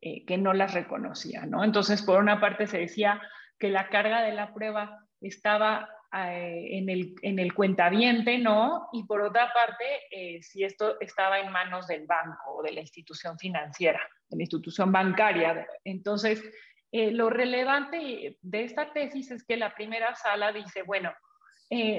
[0.00, 1.64] eh, que no las reconocía, ¿no?
[1.64, 3.20] Entonces, por una parte se decía
[3.58, 8.88] que la carga de la prueba estaba eh, en, el, en el cuentaviente, ¿no?
[8.92, 12.80] Y por otra parte, eh, si esto estaba en manos del banco o de la
[12.80, 15.66] institución financiera, de la institución bancaria.
[15.82, 16.44] Entonces,
[16.92, 21.12] lo relevante de esta tesis es que la primera sala dice, bueno,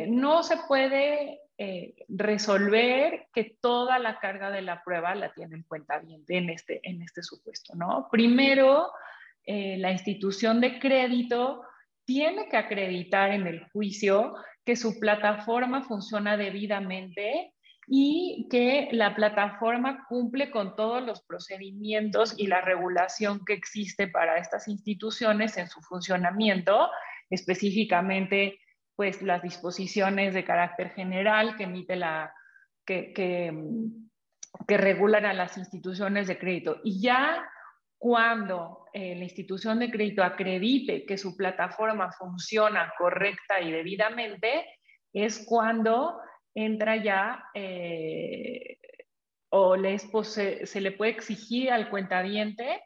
[0.08, 1.42] no se puede
[2.08, 7.02] resolver que toda la carga de la prueba la tiene el cuentaviente en este, en
[7.02, 8.08] este supuesto, ¿no?
[8.10, 8.92] Primero,
[9.46, 11.64] la institución de crédito
[12.06, 17.54] tiene que acreditar en el juicio que su plataforma funciona debidamente
[17.88, 24.38] y que la plataforma cumple con todos los procedimientos y la regulación que existe para
[24.38, 26.90] estas instituciones en su funcionamiento,
[27.32, 28.60] específicamente
[29.00, 32.34] pues las disposiciones de carácter general que emite la
[32.86, 33.50] que, que,
[34.68, 36.82] que regulan a las instituciones de crédito.
[36.84, 37.50] Y ya
[37.98, 44.66] cuando eh, la institución de crédito acredite que su plataforma funciona correcta y debidamente,
[45.14, 46.20] es cuando
[46.54, 48.80] entra ya eh,
[49.48, 49.78] o
[50.26, 52.84] se, se, le puede exigir al cuentaviente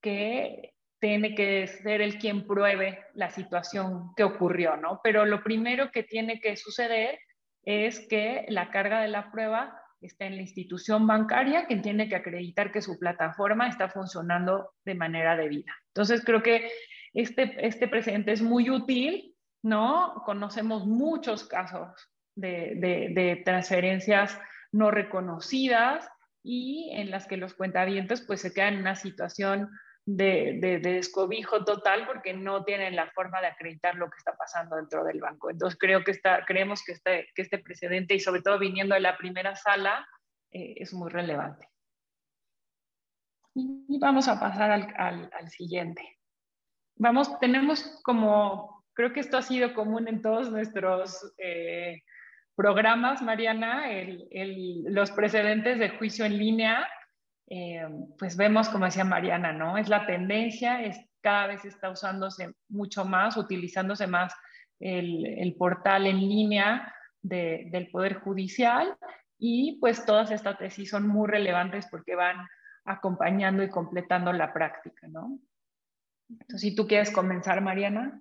[0.00, 5.00] que tiene que ser el quien pruebe la situación que ocurrió, ¿no?
[5.02, 7.18] Pero lo primero que tiene que suceder
[7.62, 12.16] es que la carga de la prueba está en la institución bancaria que tiene que
[12.16, 15.72] acreditar que su plataforma está funcionando de manera debida.
[15.88, 16.70] Entonces, creo que
[17.12, 17.90] este, este
[18.32, 20.22] es muy útil, ¿no?
[20.24, 21.88] Conocemos muchos casos
[22.36, 24.38] de, transferencias
[24.72, 26.08] no reconocidas
[26.42, 29.70] y en las que los cuentavientes pues se quedan en una situación
[30.06, 34.76] de, de, descobijo total porque no tienen la forma de acreditar lo que está pasando
[34.76, 35.50] dentro del banco.
[35.50, 39.00] Entonces creo que está, creemos que este, que este precedente y sobre todo viniendo de
[39.00, 40.06] la primera sala
[40.52, 41.68] eh, es muy relevante.
[43.54, 46.18] Y vamos a pasar al, al, siguiente.
[46.96, 52.02] Vamos, tenemos como, creo que esto ha sido común en todos nuestros eh,
[52.54, 56.86] programas, Mariana, el, el, los precedentes de juicio en línea
[57.48, 57.86] eh,
[58.18, 59.78] pues vemos, como decía Mariana, ¿no?
[59.78, 64.34] Es la tendencia, es, cada vez está usándose mucho más, utilizándose más
[64.80, 68.96] el, portal en línea del Poder Judicial
[69.38, 72.36] y pues todas estas tesis son muy relevantes porque van
[72.84, 75.38] acompañando y completando la práctica, ¿no?
[76.28, 78.20] Entonces, si tú quieres comenzar, Mariana.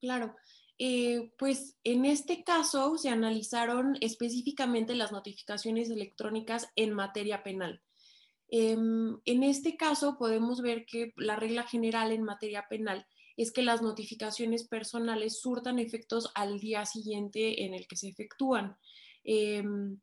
[0.00, 0.36] Claro.
[0.78, 7.82] Eh, pues en este caso se analizaron específicamente las notificaciones electrónicas en materia penal.
[8.48, 13.06] Em, en este caso podemos ver que la regla general en materia penal
[13.36, 18.76] es que las notificaciones personales surtan efectos al día siguiente en el que se efectúan.
[19.24, 19.98] Em,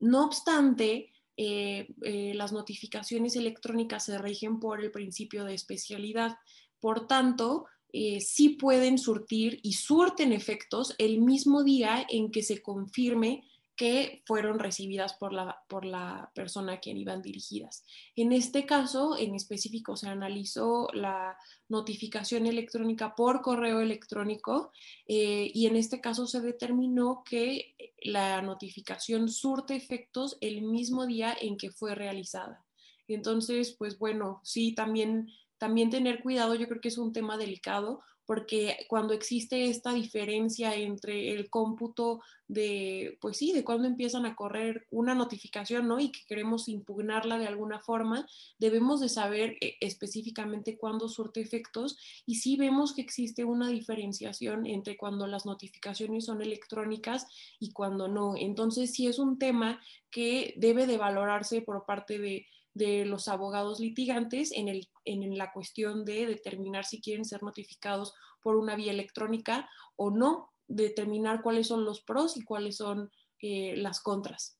[0.00, 6.36] no obstante, eh, eh, las notificaciones electrónicas se rigen por el principio de especialidad.
[6.80, 12.62] Por tanto, eh, sí pueden surtir y surten efectos el mismo día en que se
[12.62, 13.42] confirme
[13.80, 17.82] que fueron recibidas por la, por la persona a quien iban dirigidas.
[18.14, 24.70] En este caso, en específico, se analizó la notificación electrónica por correo electrónico
[25.08, 31.34] eh, y en este caso se determinó que la notificación surte efectos el mismo día
[31.40, 32.62] en que fue realizada.
[33.08, 38.02] Entonces, pues bueno, sí, también, también tener cuidado, yo creo que es un tema delicado
[38.30, 44.36] porque cuando existe esta diferencia entre el cómputo de, pues sí, de cuando empiezan a
[44.36, 45.98] correr una notificación, ¿no?
[45.98, 48.28] Y que queremos impugnarla de alguna forma,
[48.60, 54.64] debemos de saber eh, específicamente cuándo surte efectos y sí vemos que existe una diferenciación
[54.64, 57.26] entre cuando las notificaciones son electrónicas
[57.58, 58.34] y cuando no.
[58.36, 63.80] Entonces, sí es un tema que debe de valorarse por parte de de los abogados
[63.80, 68.92] litigantes en, el, en la cuestión de determinar si quieren ser notificados por una vía
[68.92, 73.10] electrónica o no, determinar cuáles son los pros y cuáles son
[73.40, 74.58] eh, las contras.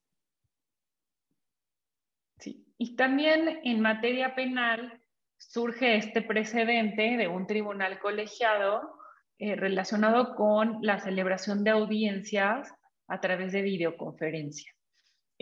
[2.39, 5.01] Sí, y también en materia penal
[5.37, 8.99] surge este precedente de un tribunal colegiado
[9.39, 12.73] eh, relacionado con la celebración de audiencias
[13.09, 14.73] a través de videoconferencia.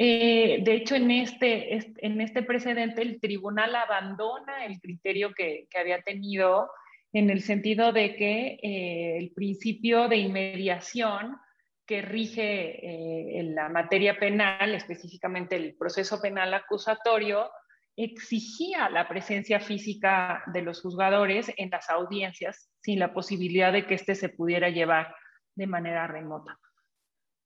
[0.00, 6.02] Eh, de hecho, en este, en este precedente el tribunal abandona el criterio que, había
[6.02, 6.70] tenido
[7.12, 11.36] en el sentido de que eh, el principio de inmediación
[11.84, 17.50] que rige en la materia penal, específicamente el proceso penal acusatorio,
[17.96, 23.94] exigía la presencia física de los juzgadores en las audiencias sin la posibilidad de que
[23.94, 25.12] éste se pudiera llevar
[25.56, 26.56] de manera remota.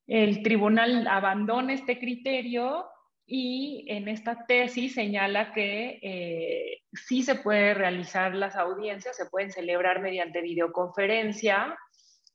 [0.07, 2.85] El tribunal abandona este criterio
[3.25, 9.51] y en esta tesis señala que eh, sí se puede realizar las audiencias, se pueden
[9.51, 11.77] celebrar mediante videoconferencia,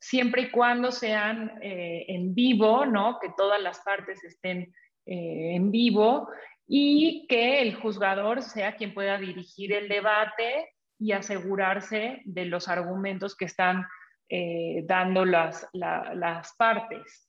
[0.01, 3.19] siempre y cuando sean eh, en vivo, ¿no?
[3.21, 4.73] que todas las partes estén
[5.05, 6.29] eh, en vivo
[6.67, 13.37] y que el juzgador sea quien pueda dirigir el debate y asegurarse de los argumentos
[13.37, 13.87] que están
[14.85, 17.28] dando las, las partes.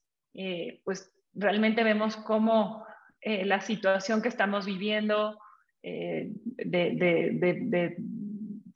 [0.84, 2.86] Pues realmente vemos cómo
[3.22, 5.38] eh, la situación que estamos viviendo
[5.84, 7.98] eh, de,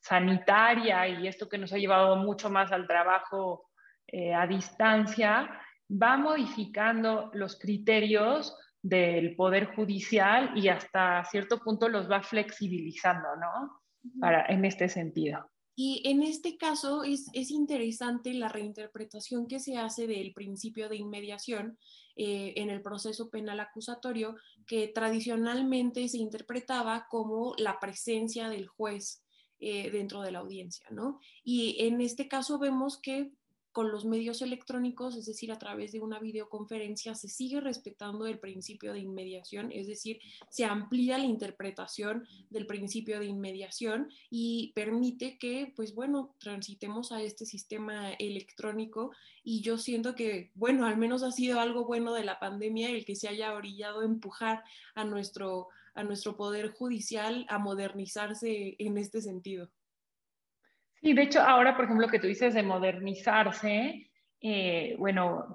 [0.02, 3.70] sanitaria y esto que nos ha llevado mucho más al trabajo
[4.08, 5.50] eh, a distancia,
[5.90, 13.80] va modificando los criterios del Poder Judicial y hasta cierto punto los va flexibilizando, ¿no?
[14.20, 15.50] Para, en este sentido.
[15.76, 20.98] Y en este caso es, es, interesante la reinterpretación que se hace del principio de
[20.98, 21.80] inmediación
[22.16, 24.36] eh, en el proceso penal acusatorio,
[24.68, 29.24] que tradicionalmente se interpretaba como la presencia del juez
[29.60, 31.20] eh, dentro de la audiencia, ¿no?
[31.44, 33.32] Y en este caso vemos que
[33.74, 38.40] con los medios electrónicos, es decir, a través de una videoconferencia, se sigue respetando el
[38.40, 40.20] principio de inmediación, es decir,
[40.50, 47.24] se amplía la interpretación del principio de inmediación y permite que, pues bueno, transitemos a
[47.24, 49.12] este sistema electrónico
[49.44, 53.06] y yo siento que, bueno, al menos ha sido algo bueno de la pandemia el
[53.06, 54.64] que se haya orillado a empujar
[54.94, 59.70] a nuestro, a nuestro poder judicial a modernizarse en este sentido.
[61.04, 65.54] Sí, de hecho, ahora, por ejemplo, que tú dices de modernizarse, eh, bueno,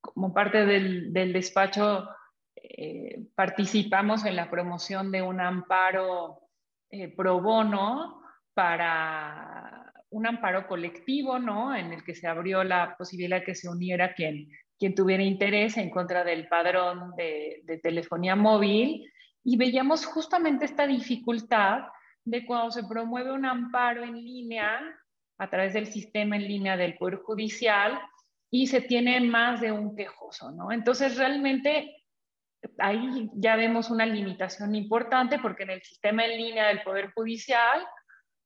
[0.00, 2.08] como parte del, despacho
[2.54, 6.42] eh, participamos en la promoción de un amparo
[6.88, 8.22] eh, pro bono
[8.54, 11.74] para un amparo colectivo, ¿no?
[11.74, 14.46] En el que se abrió la posibilidad que se uniera quien,
[14.78, 19.04] quien tuviera interés en contra del padrón de, de telefonía móvil
[19.42, 21.82] y veíamos justamente esta dificultad
[22.24, 24.80] de cuando se promueve un amparo en línea
[25.38, 28.00] a través del sistema en línea del Poder Judicial
[28.50, 30.72] y se tiene más de un quejoso, ¿no?
[30.72, 31.96] Entonces, realmente
[32.78, 37.86] ahí ya vemos una limitación importante porque en el sistema en línea del Poder Judicial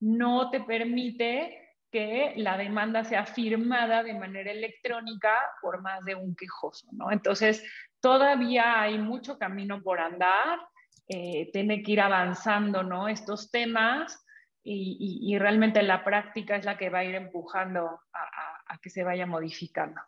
[0.00, 1.60] no te permite
[1.90, 7.10] que la demanda sea firmada de manera electrónica por más de un quejoso, ¿no?
[7.10, 7.64] Entonces,
[8.00, 10.60] todavía hay mucho camino por andar
[11.08, 13.08] eh, tiene que ir avanzando ¿no?
[13.08, 14.24] estos temas
[14.66, 19.26] y, realmente la práctica es la que va a ir empujando a, que se vaya
[19.26, 20.00] modificando.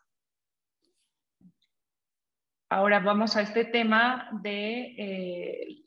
[2.70, 5.84] Ahora vamos a este tema de eh,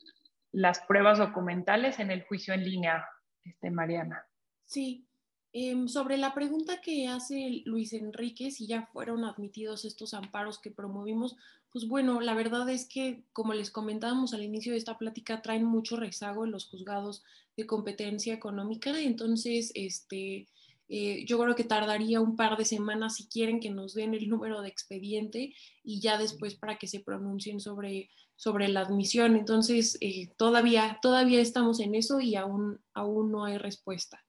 [0.52, 3.06] las pruebas documentales en el juicio en línea,
[3.44, 4.26] este, Mariana.
[4.66, 5.08] Sí,
[5.52, 10.72] em, sobre la pregunta que hace Luis Enrique, si ya fueron admitidos estos amparos que
[10.72, 11.36] promovimos,
[11.72, 15.66] pues bueno, la verdad es que, como les comentábamos al inicio de esta plática, traen
[15.66, 17.24] mucho rezago en los juzgados
[17.56, 20.48] de competencia económica, entonces, este,
[20.92, 24.28] eh, yo creo que tardaría un par de semanas si quieren que nos den el
[24.28, 25.54] número de expediente
[25.84, 29.36] y ya después para que se pronuncien sobre, sobre la admisión.
[29.36, 34.20] Entonces, eh, todavía, todavía estamos en eso y aún, aún no hay respuesta.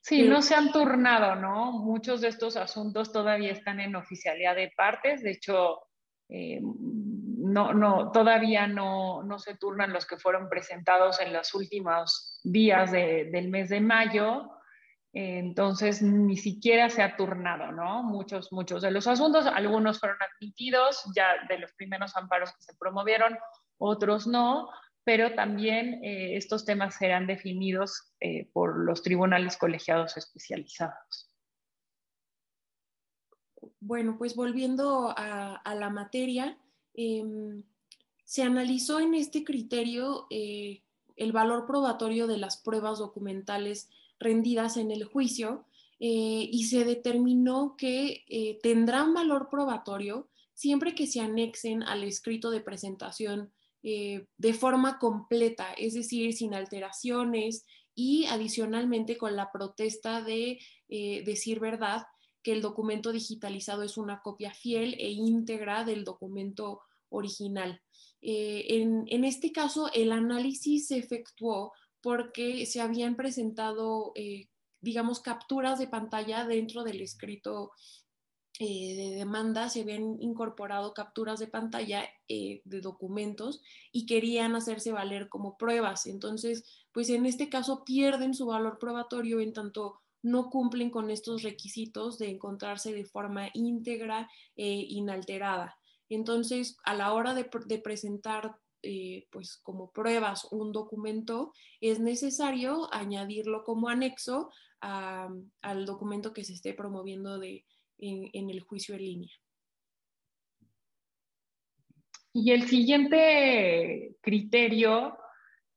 [0.00, 1.72] Sí, no se han turnado, ¿no?
[1.72, 5.22] Muchos de estos asuntos todavía están en oficialidad de partes.
[5.22, 5.80] De hecho,
[6.28, 12.40] eh, no, no, todavía no, no, se turnan los que fueron presentados en los últimos
[12.44, 14.50] días del mes de mayo.
[15.12, 18.02] entonces, ni siquiera se ha turnado, ¿no?
[18.02, 22.74] Muchos, muchos de los asuntos, algunos fueron admitidos ya de los primeros amparos que se
[22.76, 23.38] promovieron,
[23.78, 24.68] otros no,
[25.08, 31.27] pero también eh, estos temas serán definidos eh, por los tribunales colegiados especializados.
[33.80, 36.58] Bueno, pues volviendo a, la materia,
[36.94, 37.62] em,
[38.24, 40.82] se analizó en este criterio eh,
[41.16, 45.64] el valor probatorio de las pruebas documentales rendidas en el juicio
[46.00, 52.50] eh, y se determinó que eh, tendrán valor probatorio siempre que se anexen al escrito
[52.50, 57.64] de presentación de forma completa, es decir, sin alteraciones
[57.94, 60.58] y adicionalmente con la protesta de
[60.88, 62.02] decir verdad
[62.48, 66.80] que el documento digitalizado es una copia fiel e íntegra del documento
[67.10, 67.82] original.
[68.22, 74.48] Eh, en, este caso, el análisis se efectuó porque se habían presentado, eh,
[74.80, 77.72] digamos, capturas de pantalla dentro del escrito
[78.60, 83.60] eh, de demanda se habían incorporado capturas de pantalla de documentos
[83.92, 86.06] y querían hacerse valer como pruebas.
[86.06, 91.42] Entonces, pues en este caso pierden su valor probatorio en tanto no cumplen con estos
[91.42, 95.76] requisitos de encontrarse de forma íntegra e inalterada.
[96.08, 97.44] Entonces, a la hora de,
[97.78, 104.50] presentar eh, pues como pruebas un documento, es necesario añadirlo como anexo
[104.80, 109.32] al documento que se esté promoviendo en, el juicio en línea.
[112.32, 115.16] Y el siguiente criterio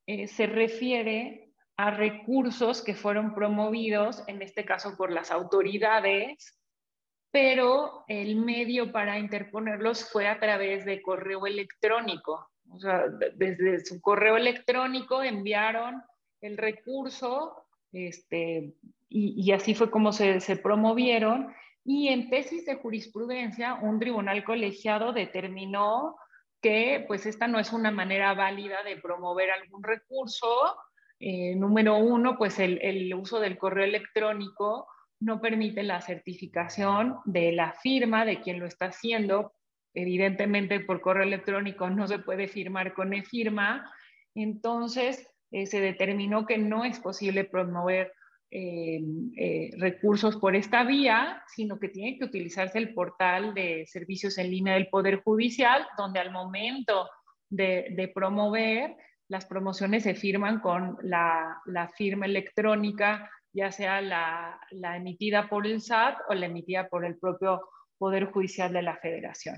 [0.06, 1.41] eh, se refiere
[1.82, 6.60] a recursos que fueron promovidos, en este caso por las autoridades,
[7.32, 12.52] pero el medio para interponerlos fue a través de correo electrónico.
[12.70, 13.06] O sea,
[13.36, 16.04] desde su correo electrónico enviaron
[16.42, 18.76] el recurso este,
[19.10, 21.52] y, así fue como se, se, promovieron.
[21.84, 26.16] Y en tesis de jurisprudencia, un tribunal colegiado determinó
[26.62, 30.48] que pues esta no es una manera válida de promover algún recurso.
[31.22, 34.88] Eh, número uno, pues el, el uso del correo electrónico
[35.20, 39.54] no permite la certificación de la firma de quien lo está haciendo.
[39.94, 43.90] Evidentemente, por correo electrónico no se puede firmar con e-firma.
[44.34, 48.14] Entonces, eh, se determinó que no es posible promover
[48.54, 49.00] eh,
[49.38, 54.52] eh, recursos por esta vía, sino que tiene que utilizarse el portal de servicios en
[54.52, 57.10] línea del Poder Judicial, donde al momento
[57.50, 58.96] de, promover,
[59.32, 61.62] las promociones se firman con la,
[61.96, 64.60] firma electrónica ya sea la,
[64.98, 67.62] emitida por el SAT o la emitida por el propio
[67.98, 69.58] Poder Judicial de la Federación.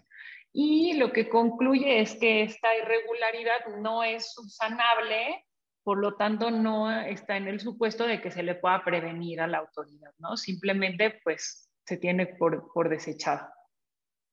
[0.51, 5.43] Y lo que concluye es que esta irregularidad no es subsanable,
[5.83, 9.47] por lo tanto no está en el supuesto de que se le pueda prevenir a
[9.47, 10.37] la autoridad, ¿no?
[10.37, 13.47] Simplemente pues se tiene por, por desechado,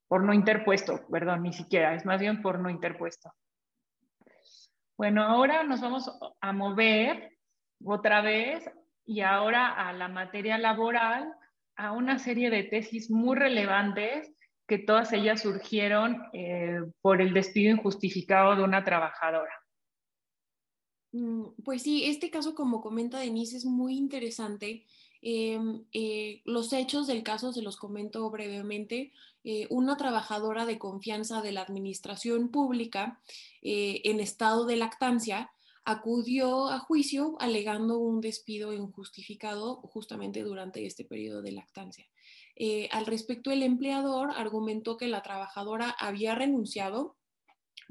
[0.07, 3.33] por no interpuesto, perdón, ni siquiera, es más bien por no interpuesto.
[5.01, 6.11] Bueno, ahora nos vamos
[6.43, 7.39] a mover
[7.83, 8.63] otra vez
[9.07, 11.33] y ahora a la materia laboral,
[11.75, 14.31] a una serie de tesis muy relevantes
[14.69, 19.55] que todas ellas surgieron eh, por el despido injustificado de una trabajadora.
[21.13, 24.85] Mm, pues sí, este caso, como comenta Denise, es muy interesante.
[25.23, 29.13] Em, eh, los hechos del caso se los comento brevemente.
[29.45, 33.21] Eh, una trabajadora de confianza de la administración pública
[33.63, 35.51] en estado de lactancia
[35.85, 42.07] acudió a juicio alegando un despido injustificado justamente durante este periodo de lactancia.
[42.57, 47.17] Eh, al respecto, el empleador argumentó que la trabajadora había renunciado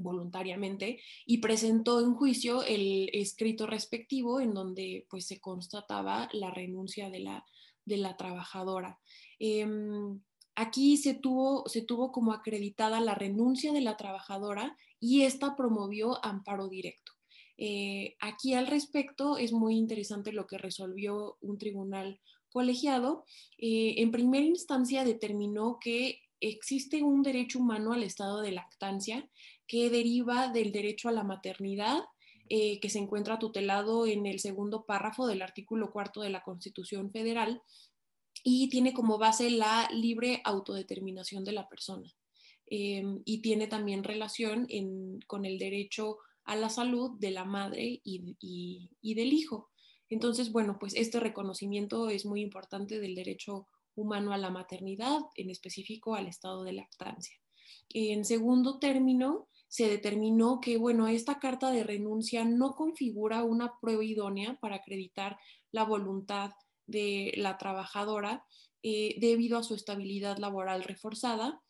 [0.00, 7.10] voluntariamente y presentó en juicio el escrito respectivo en donde pues se constataba la renuncia
[7.10, 7.44] de la,
[7.84, 8.98] de la trabajadora.
[9.38, 10.20] Em,
[10.54, 16.24] aquí se tuvo, se tuvo como acreditada la renuncia de la trabajadora y esta promovió
[16.24, 17.12] amparo directo.
[17.56, 22.18] Eh, aquí al respecto es muy interesante lo que resolvió un tribunal
[22.50, 23.24] colegiado.
[23.58, 29.28] Eh, en primera instancia determinó que existe un derecho humano al estado de lactancia
[29.70, 32.00] que deriva del derecho a la maternidad
[32.48, 37.12] eh, que se encuentra tutelado en el segundo párrafo del artículo cuarto de la Constitución
[37.12, 37.62] Federal
[38.42, 42.12] y tiene como base la libre autodeterminación de la persona.
[42.72, 44.66] y tiene también relación
[45.26, 49.70] con el derecho a la salud de la madre y, del hijo.
[50.08, 55.50] Entonces, bueno, pues este reconocimiento es muy importante del derecho humano a la maternidad, en
[55.50, 57.36] específico al estado de lactancia.
[57.88, 64.04] En segundo término, se determinó que, bueno, esta carta de renuncia no configura una prueba
[64.04, 65.38] idónea para acreditar
[65.72, 66.50] la voluntad
[66.86, 68.44] de la trabajadora
[68.82, 71.62] eh, debido a su estabilidad laboral reforzada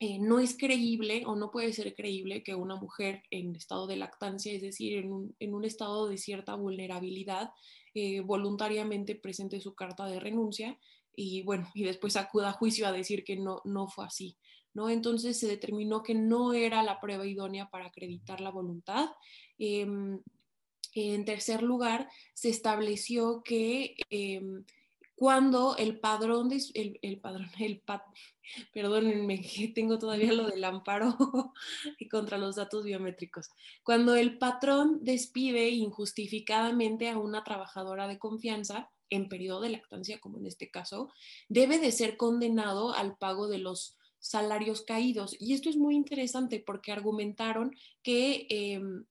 [0.00, 3.96] eh, no es creíble o no puede ser creíble que una mujer en estado de
[3.96, 7.50] lactancia, es decir, en un, estado de cierta vulnerabilidad,
[7.94, 10.78] eh, voluntariamente presente su carta de renuncia
[11.16, 14.36] y bueno, y después acuda a juicio a decir que no, no fue así.
[14.74, 14.90] ¿No?
[14.90, 19.10] Entonces se determinó que no era la prueba idónea para acreditar la voluntad.
[19.58, 20.20] Em,
[20.94, 24.64] en tercer lugar, se estableció que em,
[25.18, 27.82] cuando el padrón, de, el, el, padrón, el
[28.72, 31.16] perdónenme que tengo todavía lo del amparo
[32.10, 33.50] contra los datos biométricos,
[33.82, 40.38] cuando el patrón despide injustificadamente a una trabajadora de confianza en periodo de lactancia, como
[40.38, 41.10] en este caso,
[41.48, 43.97] debe de ser condenado al pago de los
[44.28, 45.36] salarios caídos.
[45.38, 48.46] Y esto es muy interesante porque argumentaron que...
[48.50, 49.04] Em,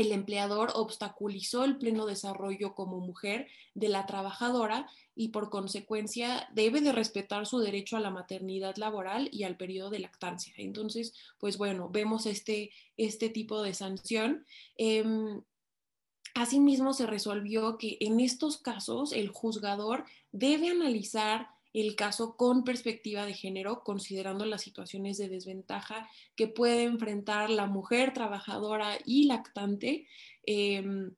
[0.00, 6.80] el empleador obstaculizó el pleno desarrollo como mujer de la trabajadora y por consecuencia debe
[6.80, 10.54] de respetar su derecho a la maternidad laboral y al periodo de lactancia.
[10.56, 14.46] Entonces, pues bueno, vemos este, este tipo de sanción.
[14.76, 15.42] Em,
[16.34, 23.26] asimismo, se resolvió que en estos casos el juzgador debe analizar el caso con perspectiva
[23.26, 30.06] de género, considerando las situaciones de desventaja que puede enfrentar la mujer trabajadora y lactante.
[30.44, 31.12] Em,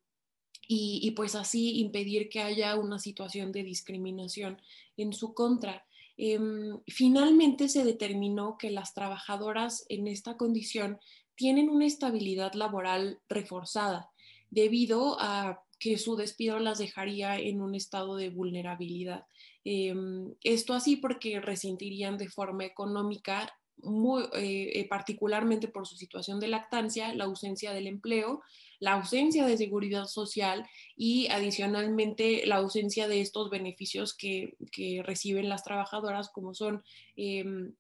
[0.73, 4.63] y, pues así impedir que haya una situación de discriminación
[4.97, 5.85] en su contra.
[6.17, 11.01] Em, finalmente se determinó que las trabajadoras en esta condición
[11.35, 14.11] tienen una estabilidad laboral reforzada
[14.51, 19.25] debido a que su despido las dejaría en un estado de vulnerabilidad.
[19.65, 23.53] Em, esto así porque resentirían de forma económica,
[23.83, 28.43] muy, eh, eh, particularmente por su situación de lactancia, la ausencia del empleo,
[28.79, 34.57] la ausencia de seguridad social y adicionalmente la ausencia de estos beneficios que,
[35.05, 36.83] reciben las trabajadoras, como son
[37.17, 37.75] em,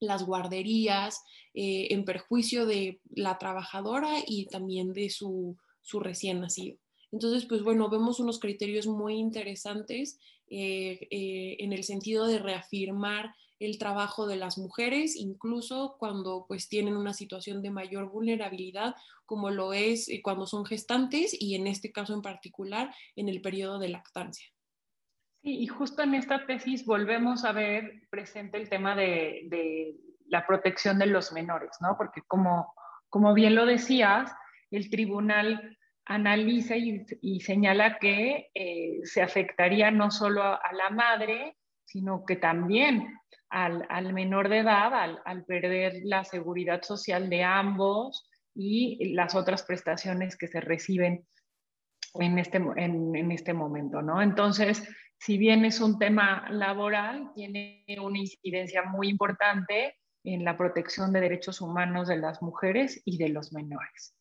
[0.00, 1.22] las guarderías,
[1.54, 6.78] eh, en perjuicio de la trabajadora y también de su, su recién nacido.
[7.12, 13.34] Entonces, pues bueno, vemos unos criterios muy interesantes eh, eh, en el sentido de reafirmar
[13.58, 18.94] el trabajo de las mujeres, incluso cuando pues tienen una situación de mayor vulnerabilidad,
[19.24, 23.40] como lo es eh, cuando son gestantes y en este caso en particular en el
[23.40, 24.46] periodo de lactancia.
[25.42, 29.96] Sí, y justo en esta tesis volvemos a ver presente el tema de, de
[30.26, 31.96] la protección de los menores, ¿no?
[31.96, 32.74] Porque como,
[33.08, 34.30] como bien lo decías,
[34.70, 42.24] el tribunal analiza y, señala que eh, se afectaría no solo a, la madre, sino
[42.24, 43.12] que también
[43.50, 44.92] al, menor de edad,
[45.24, 51.26] al, perder la seguridad social de ambos y las otras prestaciones que se reciben
[52.14, 54.22] en este, en, este momento, ¿no?
[54.22, 54.88] Entonces,
[55.18, 61.20] si bien es un tema laboral, tiene una incidencia muy importante en la protección de
[61.20, 64.15] derechos humanos de las mujeres y de los menores.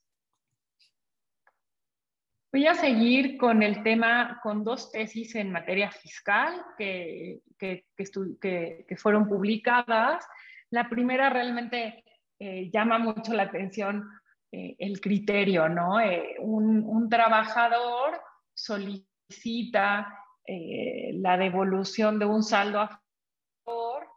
[2.56, 9.28] Voy a seguir con el tema, con dos tesis en materia fiscal que, que, fueron
[9.28, 10.26] publicadas.
[10.70, 12.06] La primera realmente
[12.40, 14.10] eh, llama mucho la atención
[14.54, 16.00] eh, el criterio, ¿no?
[16.00, 18.22] Eh, un, trabajador
[18.54, 23.02] solicita la devolución de un saldo a
[23.66, 24.08] favor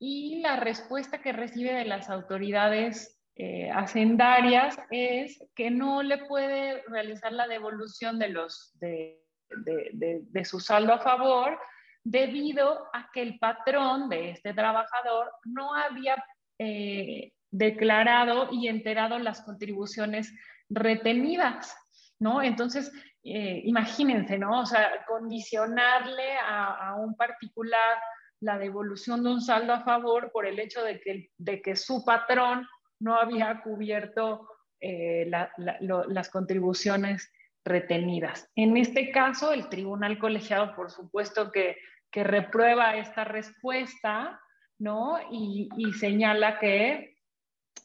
[0.00, 6.82] y la respuesta que recibe de las autoridades eh, hacendarias es que no le puede
[6.88, 9.22] realizar la devolución de, los, de,
[9.52, 11.58] de, su saldo a favor
[12.02, 16.16] debido a que el patrón de este trabajador no había
[16.58, 20.32] eh, declarado y enterado las contribuciones
[20.70, 21.76] retenidas,
[22.18, 22.42] ¿no?
[22.42, 22.90] Entonces,
[23.22, 24.60] eh, imagínense, ¿no?
[24.60, 27.98] O sea, condicionarle a, a, un particular
[28.40, 32.02] la devolución de un saldo a favor por el hecho de que, de que su
[32.02, 32.66] patrón
[33.00, 34.48] no había cubierto
[34.80, 37.32] eh, las contribuciones
[37.64, 38.50] retenidas.
[38.54, 41.76] En este caso, el tribunal colegiado, por supuesto, que,
[42.12, 44.40] reprueba esta respuesta,
[44.78, 45.18] ¿no?
[45.30, 45.68] Y,
[46.00, 47.18] señala que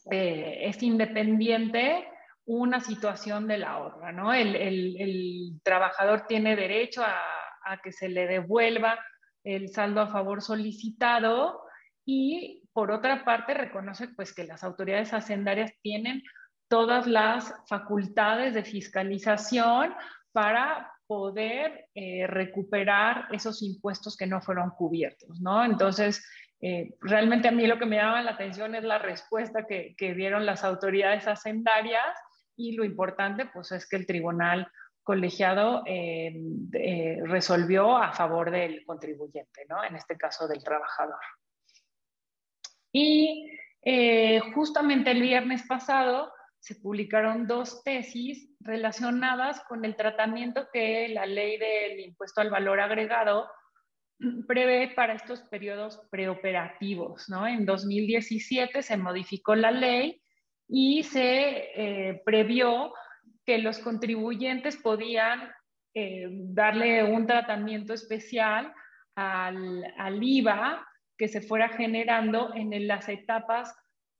[0.09, 2.07] eh, es independiente
[2.45, 4.33] una situación de la otra, ¿no?
[4.33, 7.19] El, trabajador tiene derecho a,
[7.65, 8.97] a, que se le devuelva
[9.43, 11.61] el saldo a favor solicitado
[12.05, 16.23] y por otra parte, reconoce pues, que las autoridades hacendarias tienen
[16.67, 19.93] todas las facultades de fiscalización
[20.31, 25.65] para poder eh, recuperar esos impuestos que no fueron cubiertos, ¿no?
[25.65, 26.25] Entonces,
[26.61, 30.45] eh, realmente a mí lo que me llama la atención es la respuesta que, dieron
[30.45, 32.15] las autoridades hacendarias
[32.55, 34.71] y lo importante, pues, es que el tribunal
[35.03, 36.31] colegiado eh,
[37.25, 39.83] resolvió a favor del contribuyente, ¿no?
[39.83, 41.19] En este caso del trabajador.
[42.91, 43.49] Y
[43.83, 51.25] eh, justamente el viernes pasado se publicaron dos tesis relacionadas con el tratamiento que la
[51.25, 53.49] ley del impuesto al valor agregado
[54.47, 57.27] prevé para estos periodos preoperativos.
[57.29, 57.47] ¿no?
[57.47, 60.21] En 2017 se modificó la ley
[60.67, 62.93] y se eh, previó
[63.45, 65.51] que los contribuyentes podían
[65.95, 68.71] eh, darle un tratamiento especial
[69.15, 70.87] al, al IVA
[71.21, 73.75] que se fuera generando en las etapas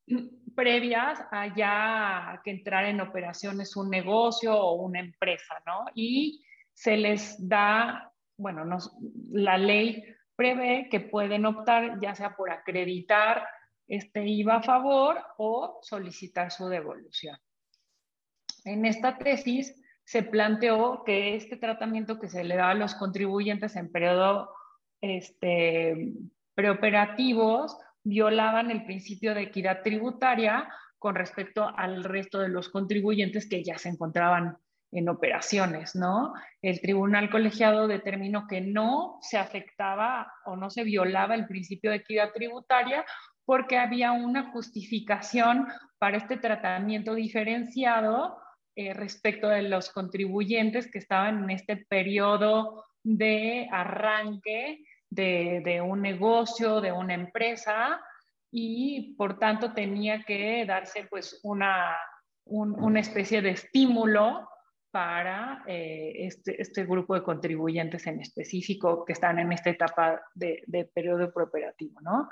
[0.54, 5.86] previas a ya que entrar en operaciones un negocio o una empresa, ¿no?
[5.96, 8.78] Y se les da, bueno,
[9.32, 10.00] la ley
[10.36, 13.48] prevé que pueden optar ya sea por acreditar
[13.88, 17.36] este IVA a favor o solicitar su devolución.
[18.64, 19.74] en esta tesis
[20.04, 24.54] se planteó que este tratamiento que se le daba a los contribuyentes en periodo
[25.00, 26.14] este,
[26.54, 33.64] preoperativos violaban el principio de equidad tributaria con respecto al resto de los contribuyentes que
[33.64, 34.56] ya se encontraban
[34.92, 36.34] en operaciones, ¿no?
[36.60, 41.96] El tribunal colegiado determinó que no se afectaba o no se violaba el principio de
[41.96, 43.04] equidad tributaria
[43.44, 45.66] porque había una justificación
[45.98, 48.38] para este tratamiento diferenciado
[48.76, 54.84] eh, respecto de los contribuyentes que estaban en este periodo de arranque
[55.14, 58.00] de, un negocio, de una empresa,
[58.50, 61.96] y por tanto tenía que darse pues una,
[62.44, 64.48] una especie de estímulo
[64.90, 70.62] para eh, este, este, grupo de contribuyentes en específico que están en esta etapa de,
[70.66, 71.98] de periodo prooperativo.
[72.02, 72.28] ¿no?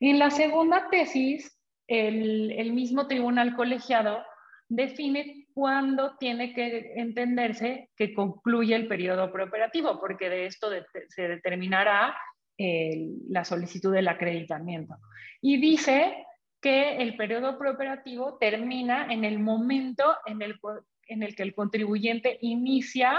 [0.00, 1.56] En la segunda tesis,
[1.86, 4.24] el, el mismo tribunal colegiado
[4.70, 10.68] define cuándo tiene que entenderse que concluye el periodo preoperativo, porque de esto
[11.08, 12.16] se determinará
[13.28, 14.96] la solicitud del acreditamiento.
[15.40, 16.26] Y dice
[16.60, 20.58] que el periodo preoperativo termina en el momento en el,
[21.06, 23.18] en el que el contribuyente inicia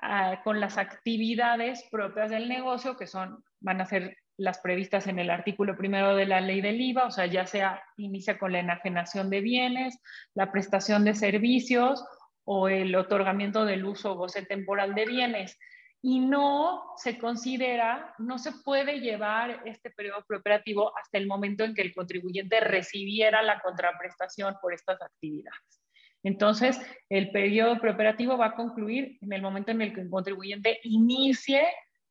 [0.00, 5.18] ah, con las actividades propias del negocio, que son, van a ser las previstas en
[5.18, 8.60] el artículo primero de la ley del IVA, o sea, ya sea inicia con la
[8.60, 10.00] enajenación de bienes,
[10.34, 12.04] la prestación de servicios
[12.44, 15.58] o el otorgamiento del uso o goce temporal de bienes.
[16.02, 21.74] Y no se considera, no se puede llevar este periodo preoperativo hasta el momento en
[21.74, 25.80] que el contribuyente recibiera la contraprestación por estas actividades.
[26.22, 30.80] Entonces, el periodo preoperativo va a concluir en el momento en el que el contribuyente
[30.82, 31.62] inicie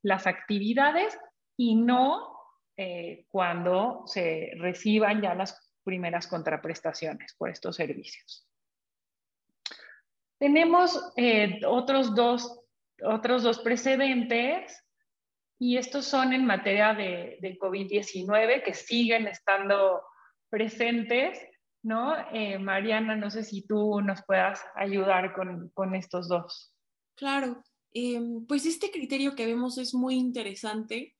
[0.03, 1.17] las actividades
[1.57, 2.33] y no
[2.75, 8.47] eh, cuando se reciban ya las primeras contraprestaciones por estos servicios.
[10.39, 12.59] Tenemos eh, otros, dos,
[13.03, 14.83] otros dos precedentes
[15.59, 20.01] y estos son en materia de, de COVID-19 que siguen estando
[20.49, 21.39] presentes,
[21.83, 22.15] ¿no?
[22.31, 26.73] Eh, Mariana, no sé si tú nos puedas ayudar con, con estos dos.
[27.15, 31.15] Claro, em, pues este criterio que vemos es muy interesante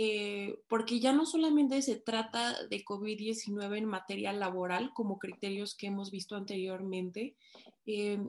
[0.00, 5.88] eh, porque ya no solamente se trata de COVID-19 en materia laboral, como criterios que
[5.88, 7.34] hemos visto anteriormente,
[7.84, 8.24] eh,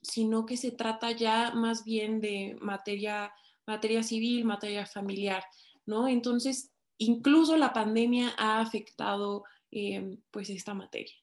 [0.00, 3.34] sino que se trata ya más bien de materia,
[3.66, 5.44] materia civil, materia familiar,
[5.84, 6.08] ¿no?
[6.08, 11.16] Entonces, incluso la pandemia ha afectado eh, pues esta materia.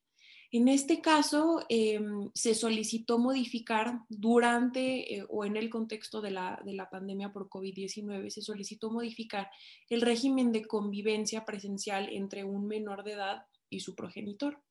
[0.51, 6.87] En este caso, em, se solicitó modificar durante eh, o en el contexto de la,
[6.89, 9.49] pandemia por COVID-19, se solicitó modificar
[9.89, 14.61] el régimen de convivencia presencial entre un menor de edad y su progenitor,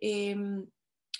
[0.00, 0.66] em,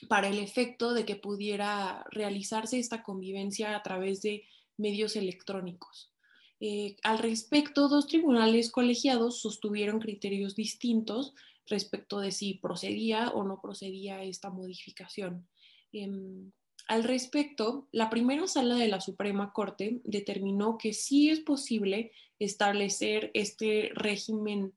[0.08, 4.42] para el efecto de que pudiera realizarse esta convivencia a través de
[4.76, 6.12] medios electrónicos.
[6.64, 11.34] Eh, al respecto, dos tribunales colegiados sostuvieron criterios distintos
[11.66, 15.48] respecto de si procedía o no procedía esta modificación.
[15.92, 16.52] Em,
[16.88, 23.30] al respecto, la primera sala de la Suprema Corte determinó que sí es posible establecer
[23.34, 24.74] este régimen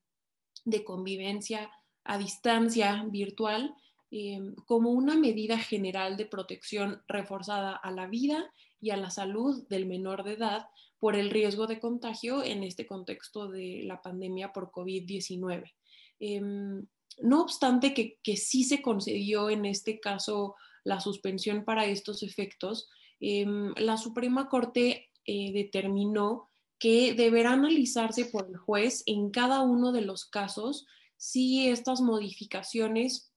[0.66, 1.72] de convivencia
[2.04, 3.76] a distancia virtual
[4.12, 9.68] em, como una medida general de protección reforzada a la vida y a la salud
[9.68, 10.68] del menor de edad
[11.00, 15.74] por el riesgo de contagio en este contexto de la pandemia por COVID-19.
[16.20, 16.86] Em,
[17.22, 22.89] no obstante que, sí se concedió en este caso la suspensión para estos efectos,
[23.20, 29.91] em, la Suprema Corte eh, determinó que deberá analizarse por el juez en cada uno
[29.91, 30.86] de los casos
[31.18, 33.32] si estas modificaciones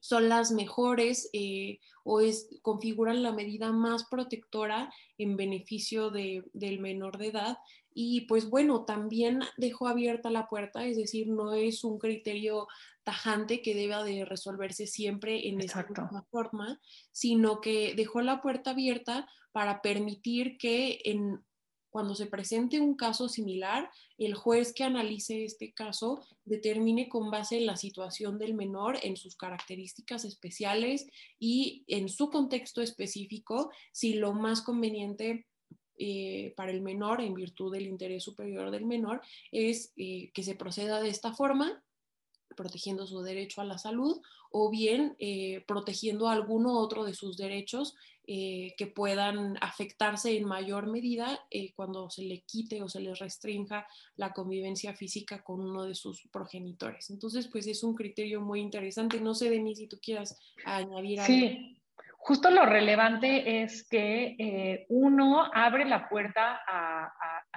[0.00, 7.18] son las mejores eh, o es, configuran la medida más protectora en beneficio del menor
[7.18, 7.58] de edad.
[7.92, 12.68] Y pues bueno, también dejó abierta la puerta, es decir, no es un criterio
[13.02, 16.80] tajante que deba de resolverse siempre en esa misma forma,
[17.12, 21.42] sino que dejó la puerta abierta para permitir que en
[21.90, 27.58] cuando se presente un caso similar, el juez que analice este caso determine con base
[27.58, 31.06] en la situación del menor, en sus características especiales
[31.38, 35.46] y en su contexto específico, si lo más conveniente
[36.00, 39.20] eh, para el menor, en virtud del interés superior del menor,
[39.52, 41.84] es eh, que se proceda de esta forma
[42.56, 44.20] protegiendo su derecho a la salud
[44.50, 47.94] o bien eh, protegiendo alguno otro de sus derechos
[48.26, 53.14] eh, que puedan afectarse en mayor medida eh, cuando se le quite o se le
[53.14, 53.86] restrinja
[54.16, 57.10] la convivencia física con uno de sus progenitores.
[57.10, 59.20] Entonces, pues es un criterio muy interesante.
[59.20, 61.32] No sé, Denis, si tú quieras añadir algo.
[61.32, 61.79] Sí,
[62.20, 67.12] justo lo relevante es que eh, uno abre la puerta a,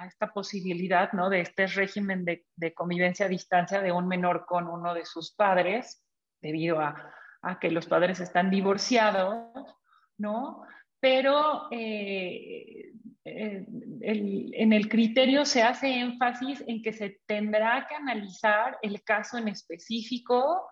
[0.06, 1.30] esta posibilidad, ¿no?
[1.30, 6.02] De este régimen de, convivencia a distancia de un menor con uno de sus padres,
[6.42, 7.12] debido a,
[7.60, 9.46] que los padres están divorciados,
[10.18, 10.62] ¿no?
[10.98, 12.92] Pero eh,
[13.24, 13.66] eh,
[14.00, 19.48] en el criterio se hace énfasis en que se tendrá que analizar el caso en
[19.48, 20.68] específico,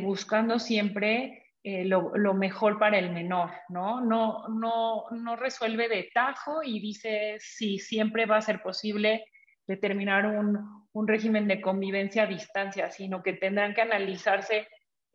[0.00, 4.00] buscando siempre eh, lo, mejor para el menor, ¿no?
[4.00, 9.24] No, no, no resuelve de tajo y dice si siempre va a ser posible
[9.66, 10.58] determinar un,
[10.92, 14.66] un régimen de convivencia a distancia, sino que tendrán que analizarse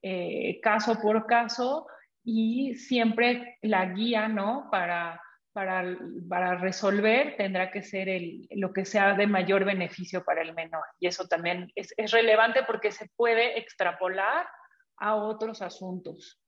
[0.01, 1.87] eh, caso por caso
[2.23, 4.69] y siempre la guía, ¿no?
[4.71, 5.21] Para,
[5.53, 5.97] para,
[6.29, 10.83] para resolver tendrá que ser el, lo que sea de mayor beneficio para el menor.
[10.99, 14.47] Y eso también es, es relevante porque se puede extrapolar
[14.97, 16.39] a otros asuntos.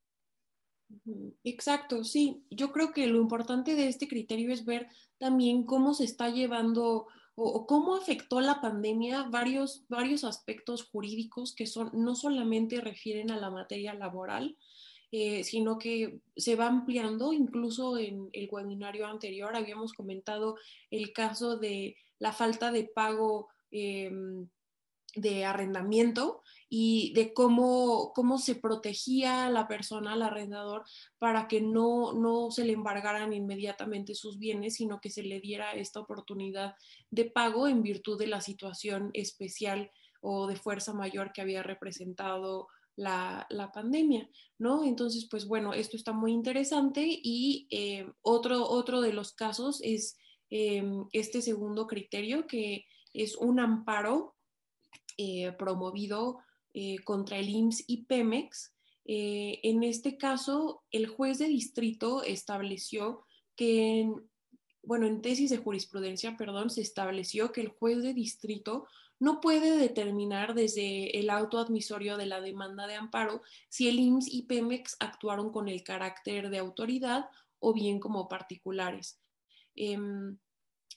[1.43, 2.43] Exacto, sí.
[2.49, 4.87] Yo creo que lo importante de este criterio es ver
[5.17, 11.67] también cómo se está llevando o, cómo afectó la pandemia varios, varios aspectos jurídicos que
[11.67, 14.57] son, no solamente refieren a la materia laboral,
[15.11, 17.31] eh, sino que se va ampliando.
[17.33, 20.57] Incluso en el webinario anterior habíamos comentado
[20.91, 24.49] el caso de la falta de pago em,
[25.15, 30.83] de arrendamiento y de cómo, cómo se protegía a la persona, al arrendador,
[31.17, 35.71] para que no, no se le embargaran inmediatamente sus bienes, sino que se le diera
[35.73, 36.75] esta oportunidad
[37.09, 39.89] de pago en virtud de la situación especial
[40.21, 44.83] o de fuerza mayor que había representado la, la, pandemia, ¿no?
[44.83, 50.17] Entonces, pues bueno, esto está muy interesante y eh, otro, otro de los casos es
[50.49, 54.35] eh, este segundo criterio, que es un amparo
[55.17, 56.39] eh, promovido
[56.73, 58.73] eh, contra el IMSS y Pemex.
[59.05, 64.29] Eh, en este caso, el juez de distrito estableció que, en,
[64.83, 68.87] bueno, en tesis de jurisprudencia, perdón, se estableció que el juez de distrito
[69.19, 74.33] no puede determinar desde el auto admisorio de la demanda de amparo si el IMSS
[74.33, 79.19] y Pemex actuaron con el carácter de autoridad o bien como particulares.
[79.75, 80.37] Em,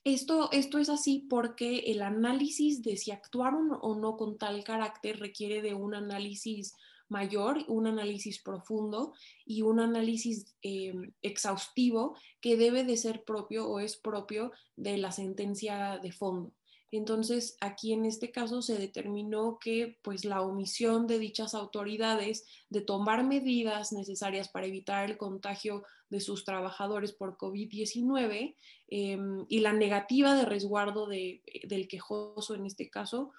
[0.04, 5.20] esto, esto es así porque el análisis de si actuaron o no con tal carácter
[5.20, 6.74] requiere de un análisis
[7.08, 9.12] mayor, un análisis profundo
[9.44, 15.12] y un análisis eh, exhaustivo que debe de ser propio o es propio de la
[15.12, 16.52] sentencia de fondo.
[16.92, 22.82] Entonces, aquí en este caso se determinó que pues la omisión de dichas autoridades de
[22.82, 28.56] tomar medidas necesarias para evitar el contagio de sus trabajadores por COVID-19
[28.88, 33.32] em, y la negativa de resguardo de, del quejoso en este caso,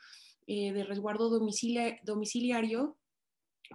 [0.48, 2.98] eh, de resguardo domiciliario,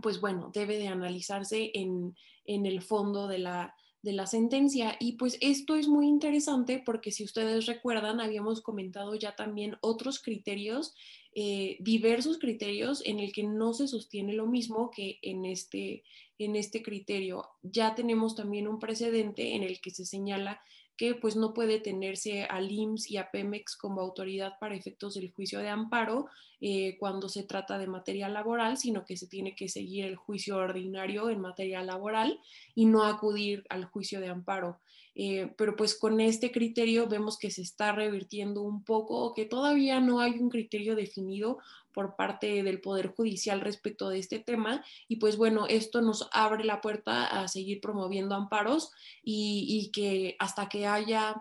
[0.03, 2.17] pues bueno, debe de analizarse en,
[2.47, 4.97] en el fondo de la, de la sentencia.
[5.01, 10.21] Y pues esto es muy interesante porque si ustedes recuerdan, habíamos comentado ya también otros
[10.21, 10.95] criterios,
[11.35, 16.05] eh, diversos criterios en el que no se sostiene lo mismo que en este,
[16.39, 17.49] en este criterio.
[17.63, 20.61] Ya tenemos también un precedente en el que se señala
[20.99, 25.31] que pues no puede tenerse al IMSS y a Pemex como autoridad para efectos del
[25.31, 26.27] juicio de amparo
[26.61, 30.57] eh, cuando se trata de materia laboral, sino que se tiene que seguir el juicio
[30.57, 32.41] ordinario en materia laboral
[32.75, 34.81] y no acudir al juicio de amparo.
[35.21, 39.99] Eh, pero pues con este criterio vemos que se está revirtiendo un poco, que todavía
[39.99, 41.59] no hay un criterio definido
[41.93, 44.85] por parte del Poder Judicial respecto de este tema.
[45.09, 50.69] Y pues bueno, esto nos abre la puerta a seguir promoviendo amparos y, que hasta
[50.69, 51.35] que haya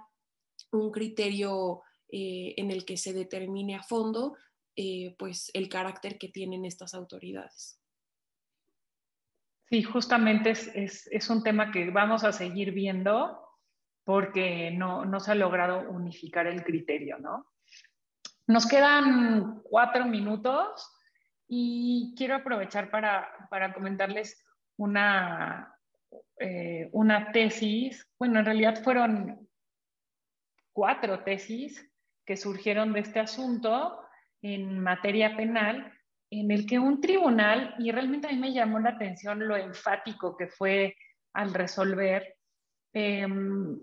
[0.71, 4.37] un criterio eh, en el que se determine a fondo,
[4.75, 7.79] eh, pues el carácter que tienen estas autoridades.
[9.69, 13.46] Sí, justamente es, es, un tema que vamos a seguir viendo
[14.07, 17.51] porque no, no se ha logrado unificar el criterio, ¿no?
[18.47, 20.89] Nos quedan cuatro minutos
[21.45, 24.41] y quiero aprovechar para, para comentarles
[24.77, 25.75] una,
[26.39, 28.09] eh, una tesis.
[28.17, 29.45] Bueno, en realidad fueron
[30.71, 31.85] cuatro tesis
[32.25, 33.99] que surgieron de este asunto
[34.41, 35.91] en materia penal,
[36.29, 40.37] en el que un tribunal, y realmente a mí me llamó la atención lo enfático
[40.37, 40.95] que fue
[41.33, 42.37] al resolver,
[42.93, 43.77] em,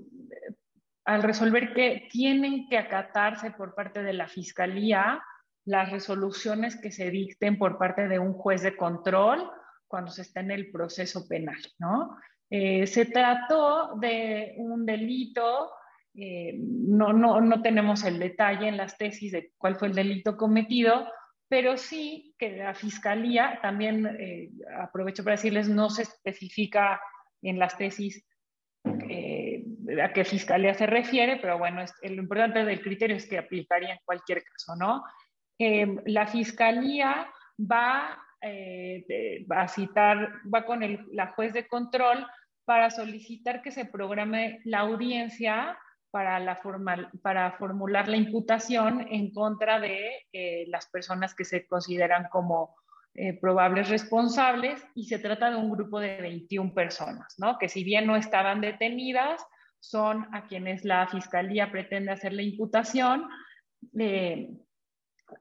[1.04, 5.22] al resolver que tienen que acatarse por parte de la Fiscalía
[5.66, 9.50] las resoluciones que se dicten por parte de un juez de control
[9.86, 12.16] cuando se está en el proceso penal, ¿no?
[12.50, 15.70] Eh, se trató de un delito,
[16.14, 20.36] eh, no, no, no tenemos el detalle en las tesis de cuál fue el delito
[20.36, 21.06] cometido,
[21.48, 27.00] pero sí que la Fiscalía, también eh, aprovecho para decirles, no se especifica
[27.42, 28.26] en las tesis
[29.08, 29.33] eh,
[30.02, 34.00] a qué fiscalía se refiere, pero bueno, lo importante del criterio es que aplicaría en
[34.04, 35.04] cualquier caso, ¿no?
[35.58, 37.28] Em, la fiscalía
[37.58, 40.80] va, eh, a citar, va con
[41.12, 42.26] la juez de control
[42.64, 45.78] para solicitar que se programe la audiencia
[46.10, 51.66] para, la formal, para formular la imputación en contra de eh, las personas que se
[51.66, 52.76] consideran como
[53.16, 57.58] eh, probables responsables y se trata de un grupo de 21 personas, ¿no?
[57.58, 59.44] que si bien no estaban detenidas,
[59.90, 63.28] son a quienes la fiscalía pretende hacer la imputación.
[63.98, 64.50] Eh,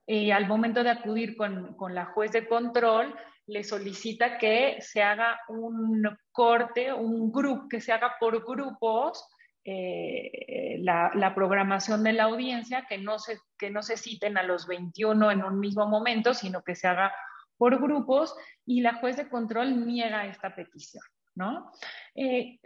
[0.07, 3.15] y al momento de acudir con, con la juez de control,
[3.47, 9.25] le solicita que se haga un corte, un grupo, que se haga por grupos
[9.65, 14.67] eh, la, programación de la audiencia, que no, se, que no se citen a los
[14.67, 17.13] 21 en un mismo momento, sino que se haga
[17.57, 18.35] por grupos
[18.65, 21.03] y la juez de control niega esta petición.
[21.35, 21.71] ¿no?
[22.15, 22.59] Eh,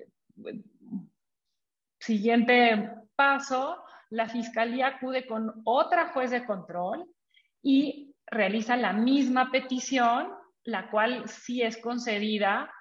[2.08, 7.06] siguiente paso, la fiscalía acude con otra juez de control
[7.62, 10.30] y realiza la misma petición,
[10.64, 12.72] la cual sí es concedida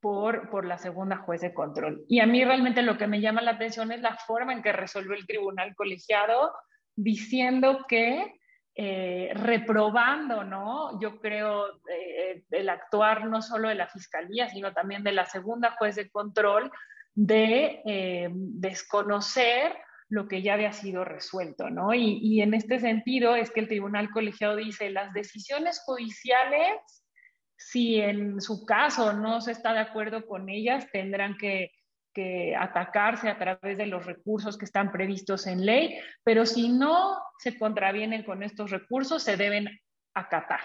[0.00, 2.04] por, la segunda juez de control.
[2.08, 4.72] Y a mí realmente lo que me llama la atención es la forma en que
[4.72, 6.52] resolvió el tribunal colegiado
[6.94, 8.34] diciendo que
[8.76, 11.00] eh, reprobando, ¿no?
[11.00, 15.70] Yo creo eh, el actuar no solo de la fiscalía, sino también de la segunda
[15.78, 16.70] juez de control
[17.14, 19.76] de eh, desconocer
[20.08, 21.94] lo que ya había sido resuelto, ¿no?
[21.94, 27.04] Y, y en este sentido es que el tribunal colegiado dice, las decisiones judiciales
[27.56, 31.70] si en su caso no se está de acuerdo con ellas, tendrán que,
[32.56, 37.58] atacarse a través de los recursos que están previstos en ley, pero si no se
[37.58, 39.68] contravienen con estos recursos, se deben
[40.14, 40.60] acatar.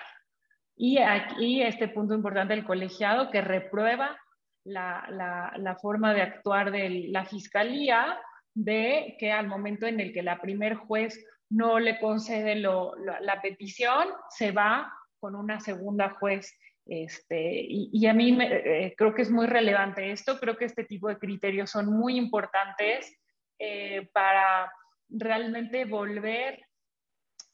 [0.75, 4.15] Y aquí este punto importante del colegiado que reprueba
[4.63, 8.19] la, forma de actuar de la fiscalía
[8.53, 14.07] de que al momento en el que la primer juez no le concede la petición,
[14.29, 16.57] se va con una segunda juez
[16.89, 21.07] este, y, a mí eh, creo que es muy relevante esto, creo que este tipo
[21.07, 23.15] de criterios son muy importantes
[23.59, 24.71] eh, para
[25.07, 26.59] realmente volver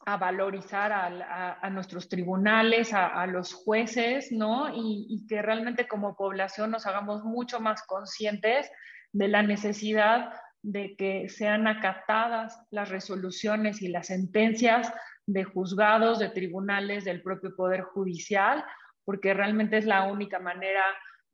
[0.05, 4.69] a valorizar a, nuestros tribunales, a, los jueces, ¿no?
[4.69, 8.69] Y, y, que realmente como población nos hagamos mucho más conscientes
[9.11, 10.31] de la necesidad
[10.61, 14.91] de que sean acatadas las resoluciones y las sentencias
[15.25, 18.63] de juzgados, de tribunales, del propio Poder Judicial,
[19.05, 20.83] porque realmente es la única manera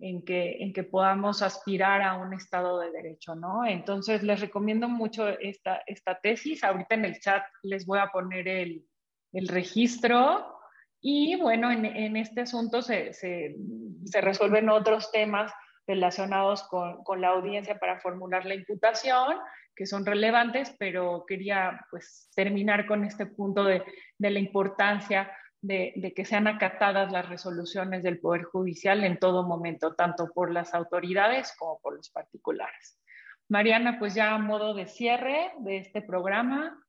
[0.01, 3.65] en que, en que podamos aspirar a un estado de derecho, ¿no?
[3.65, 6.63] Entonces, les recomiendo mucho esta, esta tesis.
[6.63, 8.83] Ahorita en el chat les voy a poner el,
[9.31, 10.57] el registro.
[11.01, 13.55] Y bueno, en, en este asunto se, se,
[14.05, 15.51] se, resuelven otros temas
[15.87, 19.37] relacionados con, con, la audiencia para formular la imputación,
[19.75, 23.83] que son relevantes, pero quería pues terminar con este punto de,
[24.17, 25.31] de la importancia
[25.61, 30.73] de, que sean acatadas las resoluciones del Poder Judicial en todo momento, tanto por las
[30.73, 32.99] autoridades como por los particulares.
[33.47, 36.83] Mariana, pues ya a modo de cierre de este programa.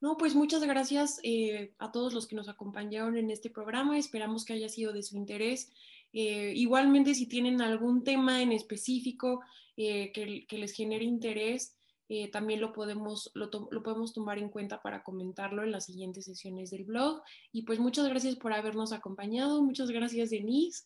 [0.00, 3.98] No, pues muchas gracias eh, a todos los que nos acompañaron en este programa.
[3.98, 5.72] Esperamos que haya sido de su interés.
[6.12, 9.42] Eh, igualmente, si tienen algún tema en específico
[9.76, 11.78] eh, que, que, les genere interés,
[12.08, 16.70] eh, también lo podemos, lo, podemos tomar en cuenta para comentarlo en las siguientes sesiones
[16.70, 17.22] del blog.
[17.52, 19.62] Y pues muchas gracias por habernos acompañado.
[19.62, 20.84] Muchas gracias, Denise.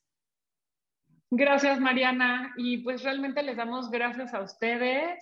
[1.31, 2.55] Gracias, Mariana.
[2.57, 5.19] Y pues realmente les damos gracias a ustedes.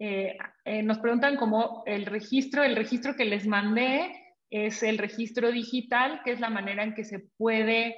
[0.00, 4.12] Eh, eh, nos preguntan cómo el registro, el registro que les mandé
[4.50, 7.96] es el registro digital, que es la manera en que se puede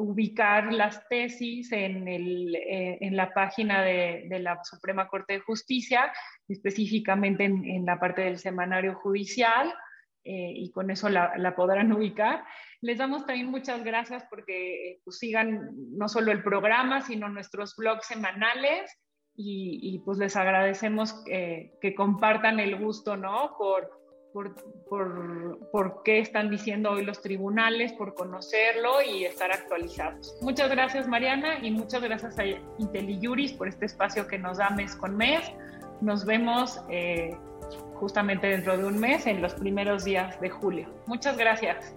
[0.00, 5.40] ubicar las tesis en, el, eh, en la página de, de, la Suprema Corte de
[5.40, 6.12] Justicia,
[6.48, 9.72] específicamente en, en la parte del semanario judicial,
[10.24, 12.44] eh, y con eso la, la, podrán ubicar.
[12.80, 18.06] Les damos también muchas gracias porque pues, sigan no solo el programa, sino nuestros blogs
[18.06, 18.90] semanales,
[19.34, 23.54] y, y pues les agradecemos que, que compartan el gusto, ¿no?
[23.56, 23.99] Por,
[24.32, 24.54] por,
[24.88, 30.36] por, por, qué están diciendo hoy los tribunales, por conocerlo y estar actualizados.
[30.40, 32.44] Muchas gracias Mariana y muchas gracias a
[32.78, 35.40] IntelliJuris por este espacio que nos da mes con mes.
[36.00, 37.36] Nos vemos eh,
[37.94, 40.88] justamente dentro de un mes, en los primeros días de julio.
[41.06, 41.94] Muchas gracias.